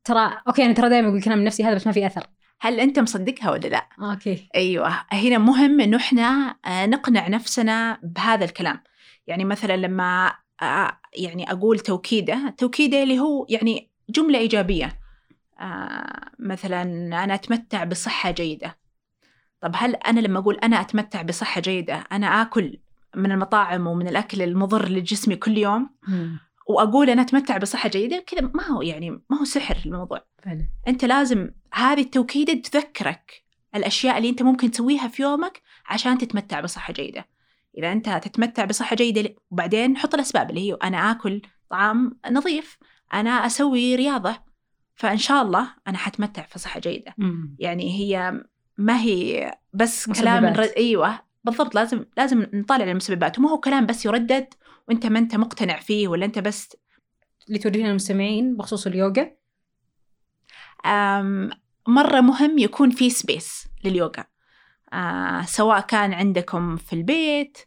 ترى 0.03 0.41
okay 0.47 0.65
أنا 0.65 0.73
ترى 0.73 0.89
دائما 0.89 1.07
أقول 1.09 1.21
كلام 1.21 1.43
نفسي 1.43 1.63
هذا 1.63 1.75
بس 1.75 1.87
ما 1.87 1.93
في 1.93 2.05
أثر. 2.07 2.27
هل 2.61 2.79
أنت 2.79 2.99
مصدقها 2.99 3.51
ولا 3.51 3.67
لا؟ 3.67 3.89
okay. 4.01 4.49
أيوه. 4.55 4.89
هنا 5.11 5.37
مهم 5.37 5.81
إنه 5.81 5.97
إحنا 5.97 6.55
آه، 6.65 6.85
نقنع 6.85 7.27
نفسنا 7.27 7.99
بهذا 8.03 8.45
الكلام. 8.45 8.83
يعني 9.27 9.45
مثلا 9.45 9.77
لما 9.77 10.33
آه، 10.61 10.99
يعني 11.17 11.51
أقول 11.51 11.79
توكيدة 11.79 12.55
توكيدة 12.57 13.03
اللي 13.03 13.19
هو 13.19 13.45
يعني 13.49 13.89
جملة 14.09 14.39
إيجابية. 14.39 14.99
آه، 15.59 16.31
مثلا 16.39 16.81
أنا 17.23 17.33
أتمتع 17.33 17.83
بصحة 17.83 18.31
جيدة. 18.31 18.77
طب 19.61 19.71
هل 19.75 19.95
أنا 19.95 20.19
لما 20.19 20.39
أقول 20.39 20.55
أنا 20.55 20.81
أتمتع 20.81 21.21
بصحة 21.21 21.61
جيدة 21.61 22.03
أنا 22.11 22.41
آكل 22.41 22.79
من 23.15 23.31
المطاعم 23.31 23.87
ومن 23.87 24.07
الأكل 24.07 24.41
المضر 24.41 24.89
لجسمي 24.89 25.35
كل 25.35 25.57
يوم. 25.57 25.89
وأقول 26.69 27.09
أنا 27.09 27.21
أتمتع 27.21 27.57
بصحة 27.57 27.89
جيدة؟ 27.89 28.23
كذا 28.27 28.51
ما 28.53 28.67
هو 28.67 28.81
يعني 28.81 29.11
ما 29.11 29.39
هو 29.39 29.43
سحر 29.43 29.77
الموضوع. 29.85 30.28
فعلا 30.43 30.67
أنت 30.87 31.05
لازم 31.05 31.49
هذه 31.73 32.01
التوكيده 32.01 32.53
تذكرك 32.53 33.43
الأشياء 33.75 34.17
اللي 34.17 34.29
أنت 34.29 34.41
ممكن 34.41 34.71
تسويها 34.71 35.07
في 35.07 35.21
يومك 35.21 35.61
عشان 35.85 36.17
تتمتع 36.17 36.61
بصحة 36.61 36.93
جيدة 36.93 37.25
إذا 37.77 37.91
أنت 37.91 38.09
تتمتع 38.09 38.65
بصحة 38.65 38.95
جيدة 38.95 39.35
وبعدين 39.51 39.97
حط 39.97 40.13
الأسباب 40.13 40.49
اللي 40.49 40.71
هي 40.71 40.77
أنا 40.83 41.11
آكل 41.11 41.41
طعام 41.69 42.19
نظيف 42.31 42.77
أنا 43.13 43.29
أسوي 43.29 43.95
رياضة 43.95 44.35
فإن 44.95 45.17
شاء 45.17 45.41
الله 45.43 45.73
أنا 45.87 45.97
حتمتع 45.97 46.41
في 46.41 46.59
صحة 46.59 46.79
جيدة 46.79 47.13
مم. 47.17 47.55
يعني 47.59 47.99
هي 47.99 48.43
ما 48.77 49.01
هي 49.01 49.51
بس 49.73 50.09
مسببات. 50.09 50.21
كلام 50.21 50.45
نرد... 50.45 50.73
أيوه 50.77 51.19
بالضبط 51.43 51.75
لازم 51.75 52.05
لازم 52.17 52.45
نطالع 52.53 52.91
المسببات 52.91 53.39
وما 53.39 53.49
هو 53.49 53.59
كلام 53.59 53.85
بس 53.85 54.05
يردد 54.05 54.53
وأنت 54.87 55.05
ما 55.05 55.19
أنت 55.19 55.35
مقتنع 55.35 55.79
فيه 55.79 56.07
ولا 56.07 56.25
أنت 56.25 56.39
بس 56.39 56.77
اللي 57.47 57.59
تورينا 57.59 57.89
المستمعين 57.89 58.57
بخصوص 58.57 58.87
اليوغا 58.87 59.31
مرة 61.87 62.21
مهم 62.21 62.57
يكون 62.57 62.89
في 62.89 63.09
سبيس 63.09 63.67
لليوغا. 63.83 64.25
آه، 64.93 65.41
سواء 65.41 65.79
كان 65.79 66.13
عندكم 66.13 66.77
في 66.77 66.93
البيت 66.93 67.57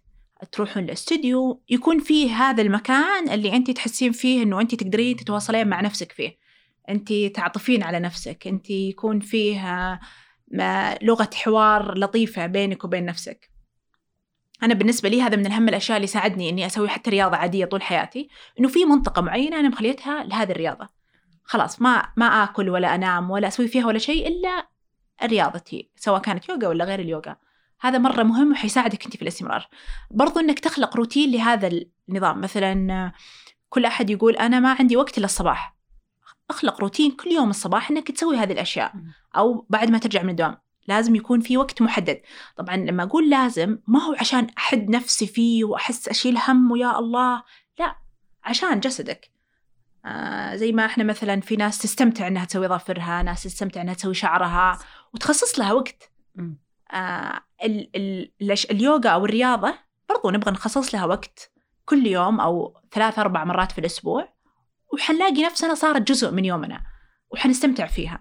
تروحون 0.53 0.83
الاستوديو 0.85 1.63
يكون 1.69 1.99
فيه 1.99 2.35
هذا 2.35 2.63
المكان 2.63 3.29
اللي 3.29 3.57
أنت 3.57 3.71
تحسين 3.71 4.13
فيه 4.13 4.43
إنه 4.43 4.61
أنت 4.61 4.75
تقدرين 4.75 5.17
تتواصلين 5.17 5.69
مع 5.69 5.81
نفسك 5.81 6.13
فيه. 6.13 6.39
أنت 6.89 7.13
تعطفين 7.13 7.83
على 7.83 8.01
نفسك 8.01 8.47
أنت 8.47 8.71
يكون 8.71 9.21
فيه 9.21 9.61
ما- 10.49 10.99
لغة 11.03 11.31
حوار 11.35 11.99
لطيفة 11.99 12.47
بينك 12.47 12.85
وبين 12.85 13.05
نفسك. 13.07 13.51
أنا 14.63 14.75
بالنسبة 14.75 15.09
لي 15.09 15.23
هذا 15.23 15.37
من 15.37 15.53
أهم 15.53 15.69
الأشياء 15.69 15.97
اللي 15.97 16.07
ساعدني 16.07 16.49
إني 16.49 16.67
أسوي 16.67 16.89
حتى 16.89 17.11
رياضة 17.11 17.37
عادية 17.37 17.65
طول 17.65 17.83
حياتي 17.83 18.29
إنه 18.61 18.69
في 18.69 18.85
منطقة 18.85 19.23
معينة 19.23 19.61
أنا 19.61 19.69
مخليتها 19.69 20.25
لهذه 20.25 20.51
الرياضة. 20.51 21.02
خلاص 21.45 21.83
ما 21.83 22.13
ما 22.17 22.27
آكل 22.27 22.71
ولا 22.71 22.95
أنام 22.95 23.31
ولا 23.31 23.49
أسوي 23.49 23.69
فيها 23.69 23.87
ولا 23.87 23.99
شيء 23.99 24.29
إلا 24.29 24.69
رياضتي 25.25 25.91
سواء 25.97 26.21
كانت 26.21 26.49
يوغا 26.49 26.69
ولا 26.69 26.85
غير 26.85 27.01
اليوغا. 27.01 27.37
هذا 27.81 27.99
مرة 27.99 28.23
مهم 28.23 28.53
وحيساعدك 28.53 29.05
أنت 29.05 29.17
في 29.17 29.23
الاستمرار. 29.23 29.69
برضو 30.11 30.41
أنك 30.41 30.59
تخلق 30.59 30.97
روتين 30.97 31.31
لهذا 31.31 31.71
النظام. 32.09 32.41
مثلا 32.41 33.13
كل 33.69 33.85
أحد 33.85 34.11
يقول 34.11 34.37
أنا 34.37 34.61
ما 34.61 34.73
عندي 34.73 34.97
وقت 34.97 35.19
إلا 35.19 35.25
الصباح. 35.25 35.77
اخلق 36.51 36.81
روتين 36.81 37.11
كل 37.11 37.31
يوم 37.31 37.51
الصباح 37.51 37.91
إنك 37.91 38.11
تسوي 38.11 38.37
هذه 38.37 38.53
الأشياء. 38.53 38.97
مم. 38.97 39.13
أو 39.37 39.67
بعد 39.71 39.91
ما 39.91 39.99
ترجع 39.99 40.23
من 40.23 40.31
الدوام 40.31 40.57
لازم 40.89 41.15
يكون 41.15 41.41
في 41.41 41.57
وقت 41.57 41.83
محدد. 41.83 42.21
طبعا 42.57 42.77
لما 42.77 43.03
أقول 43.03 43.31
لازم 43.31 43.79
ما 43.87 44.03
هو 44.03 44.17
عشان 44.21 44.47
أحد 44.59 44.91
نفسي 44.91 45.27
فيه 45.27 45.65
وأحس 45.65 46.09
أشيل 46.09 46.39
هم 46.49 46.71
ويا 46.71 46.99
الله 46.99 47.43
لا 47.79 47.97
عشان 48.45 48.81
جسدك. 48.81 49.32
آه 50.05 50.57
زي 50.57 50.73
ما 50.73 50.87
إحنا 50.87 51.05
مثلا 51.05 51.41
في 51.41 51.57
ناس 51.57 51.79
تستمتع 51.79 52.27
إنها 52.27 52.45
تسوي 52.45 52.69
ظفرها 52.69 53.23
ناس 53.23 53.43
تستمتع 53.43 53.81
إنها 53.81 53.95
تسوي 53.95 54.15
شعرها 54.15 54.79
وتخصص 55.15 55.59
لها 55.59 55.73
وقت. 55.73 56.13
آه 56.93 57.41
ال 57.65 57.97
ال 57.97 58.33
اليوغا 58.71 59.11
أو 59.11 59.25
الرياضة 59.25 59.75
برضو 60.09 60.31
نبغى 60.31 60.51
نخصص 60.51 60.95
لها 60.95 61.05
وقت 61.05 61.53
كل 61.85 62.07
يوم 62.07 62.41
أو 62.41 62.79
ثلاث 62.93 63.19
أربع 63.19 63.45
مرات 63.45 63.73
في 63.73 63.79
الأسبوع 63.79 64.29
وحنلاقي 64.93 65.43
نفسنا 65.43 65.75
صارت 65.75 66.03
جزء 66.03 66.31
من 66.31 66.45
يومنا 66.45 66.83
وحنستمتع 67.31 67.87
فيها. 67.87 68.21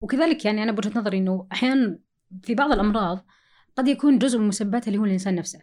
وكذلك 0.00 0.44
يعني 0.44 0.62
أنا 0.62 0.72
بوجهة 0.72 0.98
نظري 0.98 1.18
إنه 1.18 1.46
أحيانا 1.52 1.98
في 2.42 2.54
بعض 2.54 2.72
الأمراض 2.72 3.26
قد 3.76 3.88
يكون 3.88 4.18
جزء 4.18 4.38
من 4.38 4.48
مسبباتها 4.48 4.86
اللي 4.86 4.98
هو 4.98 5.04
الإنسان 5.04 5.34
نفسه. 5.34 5.60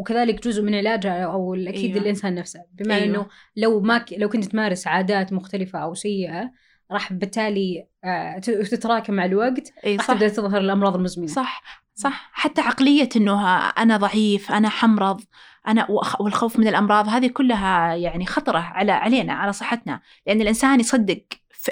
وكذلك 0.00 0.44
جزء 0.44 0.62
من 0.62 0.74
علاجها 0.74 1.24
أو 1.24 1.54
الأكيد 1.54 1.90
أيوة. 1.90 2.02
الانسان 2.02 2.34
نفسه 2.34 2.60
بمعنى 2.72 3.02
أيوة. 3.02 3.14
إنه 3.14 3.26
لو 3.56 3.80
ما 3.80 3.98
ك... 3.98 4.12
لو 4.12 4.28
كنت 4.28 4.44
تمارس 4.44 4.86
عادات 4.86 5.32
مختلفة 5.32 5.78
أو 5.78 5.94
سيئة 5.94 6.50
راح 6.92 7.12
بالتالي 7.12 7.86
آه، 8.04 8.38
تتراكم 8.38 9.14
مع 9.14 9.24
الوقت 9.24 9.72
إي 9.86 9.96
راح 9.96 10.06
تبدأ 10.06 10.28
تظهر 10.28 10.60
الأمراض 10.60 10.96
المزمنة 10.96 11.26
صح 11.26 11.62
صح 11.94 12.30
حتى 12.32 12.60
عقلية 12.60 13.08
إنه 13.16 13.58
أنا 13.58 13.96
ضعيف 13.96 14.52
أنا 14.52 14.68
حمرض 14.68 15.20
أنا 15.68 15.86
والخوف 16.20 16.58
من 16.58 16.68
الأمراض 16.68 17.08
هذه 17.08 17.26
كلها 17.26 17.94
يعني 17.94 18.26
خطرة 18.26 18.58
على 18.58 18.92
علينا 18.92 19.32
على 19.32 19.52
صحتنا 19.52 20.00
لأن 20.26 20.40
الإنسان 20.40 20.80
يصدق 20.80 21.22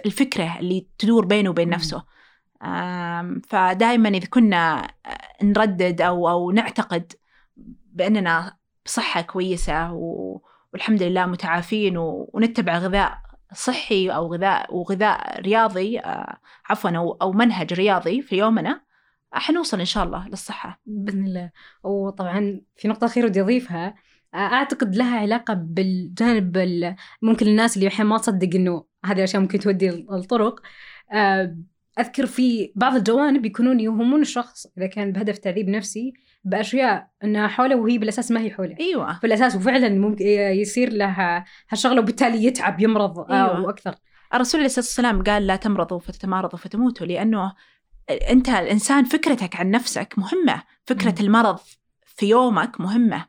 الفكرة 0.07 0.59
اللي 0.59 0.87
تدور 0.99 1.25
بينه 1.25 1.51
وبين. 1.51 1.69
نفسه 1.69 2.05
فدائما 3.49 4.09
إذا 4.09 4.27
كنا 4.27 4.91
آه، 5.07 5.45
نردد 5.45 6.01
أو 6.01 6.29
أو 6.29 6.51
نعتقد 6.51 7.13
بأننا 7.99 8.57
بصحة 8.87 9.21
كويسة 9.21 9.93
و- 9.93 10.41
والحمد 10.73 11.03
لله 11.03 11.27
متعافين 11.27 11.97
و- 11.99 12.31
ونتبع 12.35 12.79
غذاء 12.79 13.19
صحي 13.55 14.09
أو 14.11 14.33
غذاء 14.35 14.75
وغذاء 14.77 15.41
رياضي 15.41 15.99
آه، 16.01 16.37
عفوا 16.71 16.91
أو 16.91 17.13
أو 17.13 17.33
منهج 17.33 17.73
رياضي 17.75 18.23
في 18.23 18.37
يومنا 18.37 18.81
حنوصل 19.33 19.79
إن 19.79 19.85
شاء 19.85 20.05
الله 20.05 20.29
للصحة. 20.29 20.81
بإذن 20.87 21.25
الله. 21.27 21.51
وطبعا 21.83 22.61
في 22.77 22.89
نقطة 22.89 23.05
أخيرة 23.05 23.25
ودي 23.27 23.41
أضيفها 23.41 23.95
آه، 24.35 24.37
أعتقد 24.37 24.97
لها 24.97 25.19
علاقة 25.21 25.55
بالجانب 25.55 26.57
ال- 26.57 26.97
ممكن 27.23 27.47
الناس 27.47 27.77
اللي 27.77 27.89
أحيانا 27.89 28.11
ما 28.11 28.19
تصدق 28.19 28.55
إنه 28.55 28.85
هذه 29.05 29.17
الأشياء 29.19 29.43
ممكن 29.43 29.59
تودي 29.59 29.91
الطرق 29.91 30.61
آه، 31.13 31.57
أذكر 31.99 32.27
في 32.27 32.73
بعض 32.77 32.95
الجوانب 32.95 33.47
يكونون 33.47 33.81
يوهمون 33.81 34.21
الشخص 34.21 34.67
إذا 34.79 34.87
كان 34.87 35.13
بهدف 35.13 35.39
تعذيب 35.39 35.69
نفسي 35.69 36.13
باشياء 36.45 37.09
إنها 37.25 37.49
حولة 37.49 37.77
وهي 37.77 37.99
بالأساس 37.99 38.31
ما 38.31 38.41
هي 38.41 38.51
حولة. 38.51 38.77
أيوه. 38.81 39.19
في 39.19 39.27
الأساس 39.27 39.57
وفعلا 39.57 39.89
ممكن 39.89 40.27
يصير 40.27 40.93
له 40.93 41.45
هالشغلة 41.71 42.01
وبالتالي 42.01 42.45
يتعب 42.45 42.81
يمرض 42.81 43.19
آه، 43.19 43.35
أيوة. 43.35 43.61
وأكثر. 43.61 43.95
الرسول 44.35 44.61
عليه 44.61 44.67
الصلاة 44.67 44.85
والسلام 44.85 45.23
قال 45.23 45.47
لا 45.47 45.57
تمرضوا 45.57 45.99
فتتمارضوا 45.99 46.59
فتموتوا 46.59 47.07
لأنه 47.07 47.53
أنت 48.31 48.49
الإنسان 48.49 49.05
فكرتك 49.05 49.57
عن 49.57 49.71
نفسك 49.71 50.15
مهمة 50.17 50.63
فكرة 50.87 51.15
مم. 51.19 51.27
المرض 51.27 51.59
في 52.07 52.27
يومك 52.27 52.81
مهمة. 52.81 53.25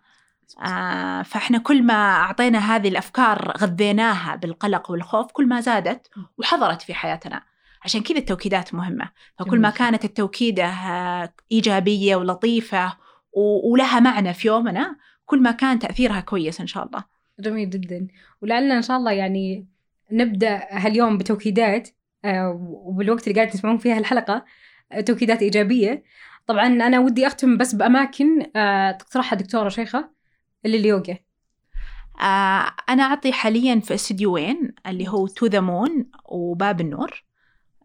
آه 0.66 1.22
فإحنا 1.22 1.58
كل 1.58 1.84
ما 1.84 1.94
أعطينا 1.94 2.76
هذه 2.76 2.88
الأفكار 2.88 3.58
غذيناها 3.58 4.36
بالقلق 4.36 4.92
والخوف 4.92 5.32
كل 5.32 5.48
ما 5.48 5.62
زادت 5.62 6.10
وحضرت 6.38 6.82
في 6.82 6.94
حياتنا. 6.94 7.42
عشان 7.84 8.02
كذا 8.02 8.18
التوكيدات 8.18 8.74
مهمة. 8.74 9.10
فكل 9.40 9.60
ما. 9.60 9.70
كانت 9.70 10.06
التوكيدة 10.06 10.66
آه، 10.66 11.34
إيجابية 11.52 12.16
ولطيفة 12.16 12.98
و- 13.34 13.72
ولها 13.72 14.00
معنى 14.00 14.34
في 14.34 14.48
يومنا 14.48 14.96
كل 15.26 15.42
ما 15.42 15.52
كان 15.52 15.80
تأثيرها 15.80 16.20
كويس 16.20 16.62
إن 16.62 16.68
شاء 16.68 16.86
الله. 16.86 17.04
جميل 17.40 17.70
جدا. 17.70 18.08
ولعلنا 18.42 18.78
إن 18.78 18.82
شاء 18.82 18.98
الله 18.98 19.12
يعني 19.12 19.66
نبدأ 20.12 20.62
هاليوم 20.72 21.18
بتوكيدات 21.18 21.90
آه، 22.26 22.60
وبالوقت 22.70 23.28
اللي 23.28 23.36
قاعد 23.42 23.50
تسمعون 23.54 23.78
فيها 23.78 23.98
الحلقة 23.98 24.46
آه، 24.92 25.02
توكيدات 25.02 25.42
إيجابية. 25.42 26.04
طبعا 26.48 26.68
أنا 26.68 27.00
ودي 27.00 27.28
أختم 27.28 27.58
بس 27.58 27.76
بأماكن 27.76 28.46
آه، 28.56 28.92
تقترحها 28.92 29.38
دكتورة 29.38 29.70
شيخة 29.70 30.10
لليوغا 30.66 31.18
أنا 32.90 33.04
أعطي 33.04 33.32
حاليا 33.32 33.80
في 33.80 33.94
استديوين 33.94 34.74
اللي 34.88 35.08
هو 35.08 35.28
To 35.28 35.46
The 35.46 35.60
Moon 35.60 36.06
وباب 36.26 36.82
النور. 36.82 37.24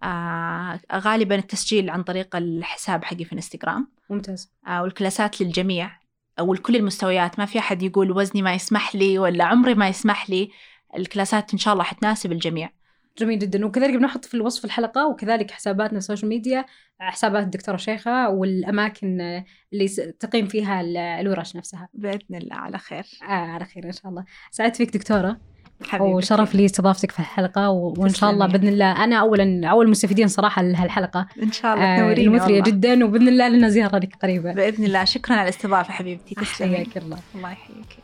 آه 0.03 0.81
غالبا 0.95 1.35
التسجيل 1.35 1.91
عن 1.91 2.03
طريق 2.03 2.37
الحساب 2.37 3.05
حقي 3.05 3.25
في 3.25 3.33
انستغرام 3.33 3.89
ممتاز. 4.11 4.53
آه 4.67 4.83
وال 4.83 4.95
classes 4.95 5.41
للجميع 5.41 5.91
أو 6.39 6.55
لكل 6.55 6.77
المستويات. 6.77 7.39
ما 7.39 7.45
في 7.47 7.59
أحد 7.59 7.83
يقول 7.83 8.11
وزني 8.11 8.43
ما 8.43 8.55
يسمح 8.55 8.95
لي 8.97 9.19
ولا 9.19 9.45
عمري 9.45 9.75
ما 9.75 9.89
يسمح 9.89 10.31
لي. 10.31 10.51
ال 10.97 11.04
classes 11.04 11.53
إن 11.53 11.59
شاء 11.59 11.73
الله 11.75 11.85
حتناسب 11.85 12.33
الجميع. 12.33 12.71
جميل 13.19 13.39
جدا. 13.39 13.67
وكذلك 13.67 13.95
بنحط 13.95 14.25
في 14.25 14.35
الوصف 14.35 14.65
الحلقة 14.65 15.09
وكذلك 15.09 15.51
حساباتنا 15.51 15.99
ال 15.99 16.03
social 16.03 16.29
media 16.29 16.65
حسابات 17.01 17.45
الدكتورة 17.45 17.77
شيخة 17.77 18.29
والأماكن 18.31 19.43
اللي 19.73 19.89
تقيم 20.21 20.47
فيها 20.47 20.81
ال- 20.81 20.97
الورش 20.97 21.57
نفسها. 21.57 21.89
بإذن 21.95 22.35
الله 22.35 22.57
على 22.57 22.79
خير. 22.79 23.05
آه 23.23 23.27
على 23.27 23.65
خير 23.65 23.85
إن 23.85 23.93
شاء 23.93 24.09
الله. 24.09 24.25
سعدت 24.51 24.77
فيك 24.77 24.97
دكتورة. 24.97 25.41
حبيبتي. 25.83 26.13
وشرف 26.15 26.55
لي 26.55 26.65
استضافتك 26.65 27.11
في 27.11 27.19
الحلقة 27.21 27.71
و- 27.71 27.95
وإن 27.99 28.15
شاء 28.15 28.31
الله. 28.31 28.47
بإذن 28.47 28.69
الله. 28.69 29.05
أنا 29.05 29.17
اولا 29.17 29.69
أول 29.69 29.91
مستفيدين 29.91 30.29
صراحة 30.29 30.63
لهالحلقه 30.63 31.27
إن 31.43 31.53
شاء 31.53 31.75
الله 31.75 31.85
آه 31.95 31.97
تنوريني 31.97 32.25
المثرية. 32.25 32.63
جدا 32.63 33.05
وبإذن 33.05 33.29
الله 33.29 33.49
لنا 33.49 33.69
زيارة 33.69 33.99
لك 33.99 34.15
قريبه 34.23 34.53
بإذن 34.53 34.85
الله. 34.85 35.05
شكرا 35.05 35.37
على 35.37 35.43
الاستضافة 35.49 35.93
حبيبتي. 35.93 36.35
تسلمي. 36.35 36.77
حياك 36.77 36.97
الله. 36.97 37.19
الله 37.35 37.51
يحييك. 37.53 38.04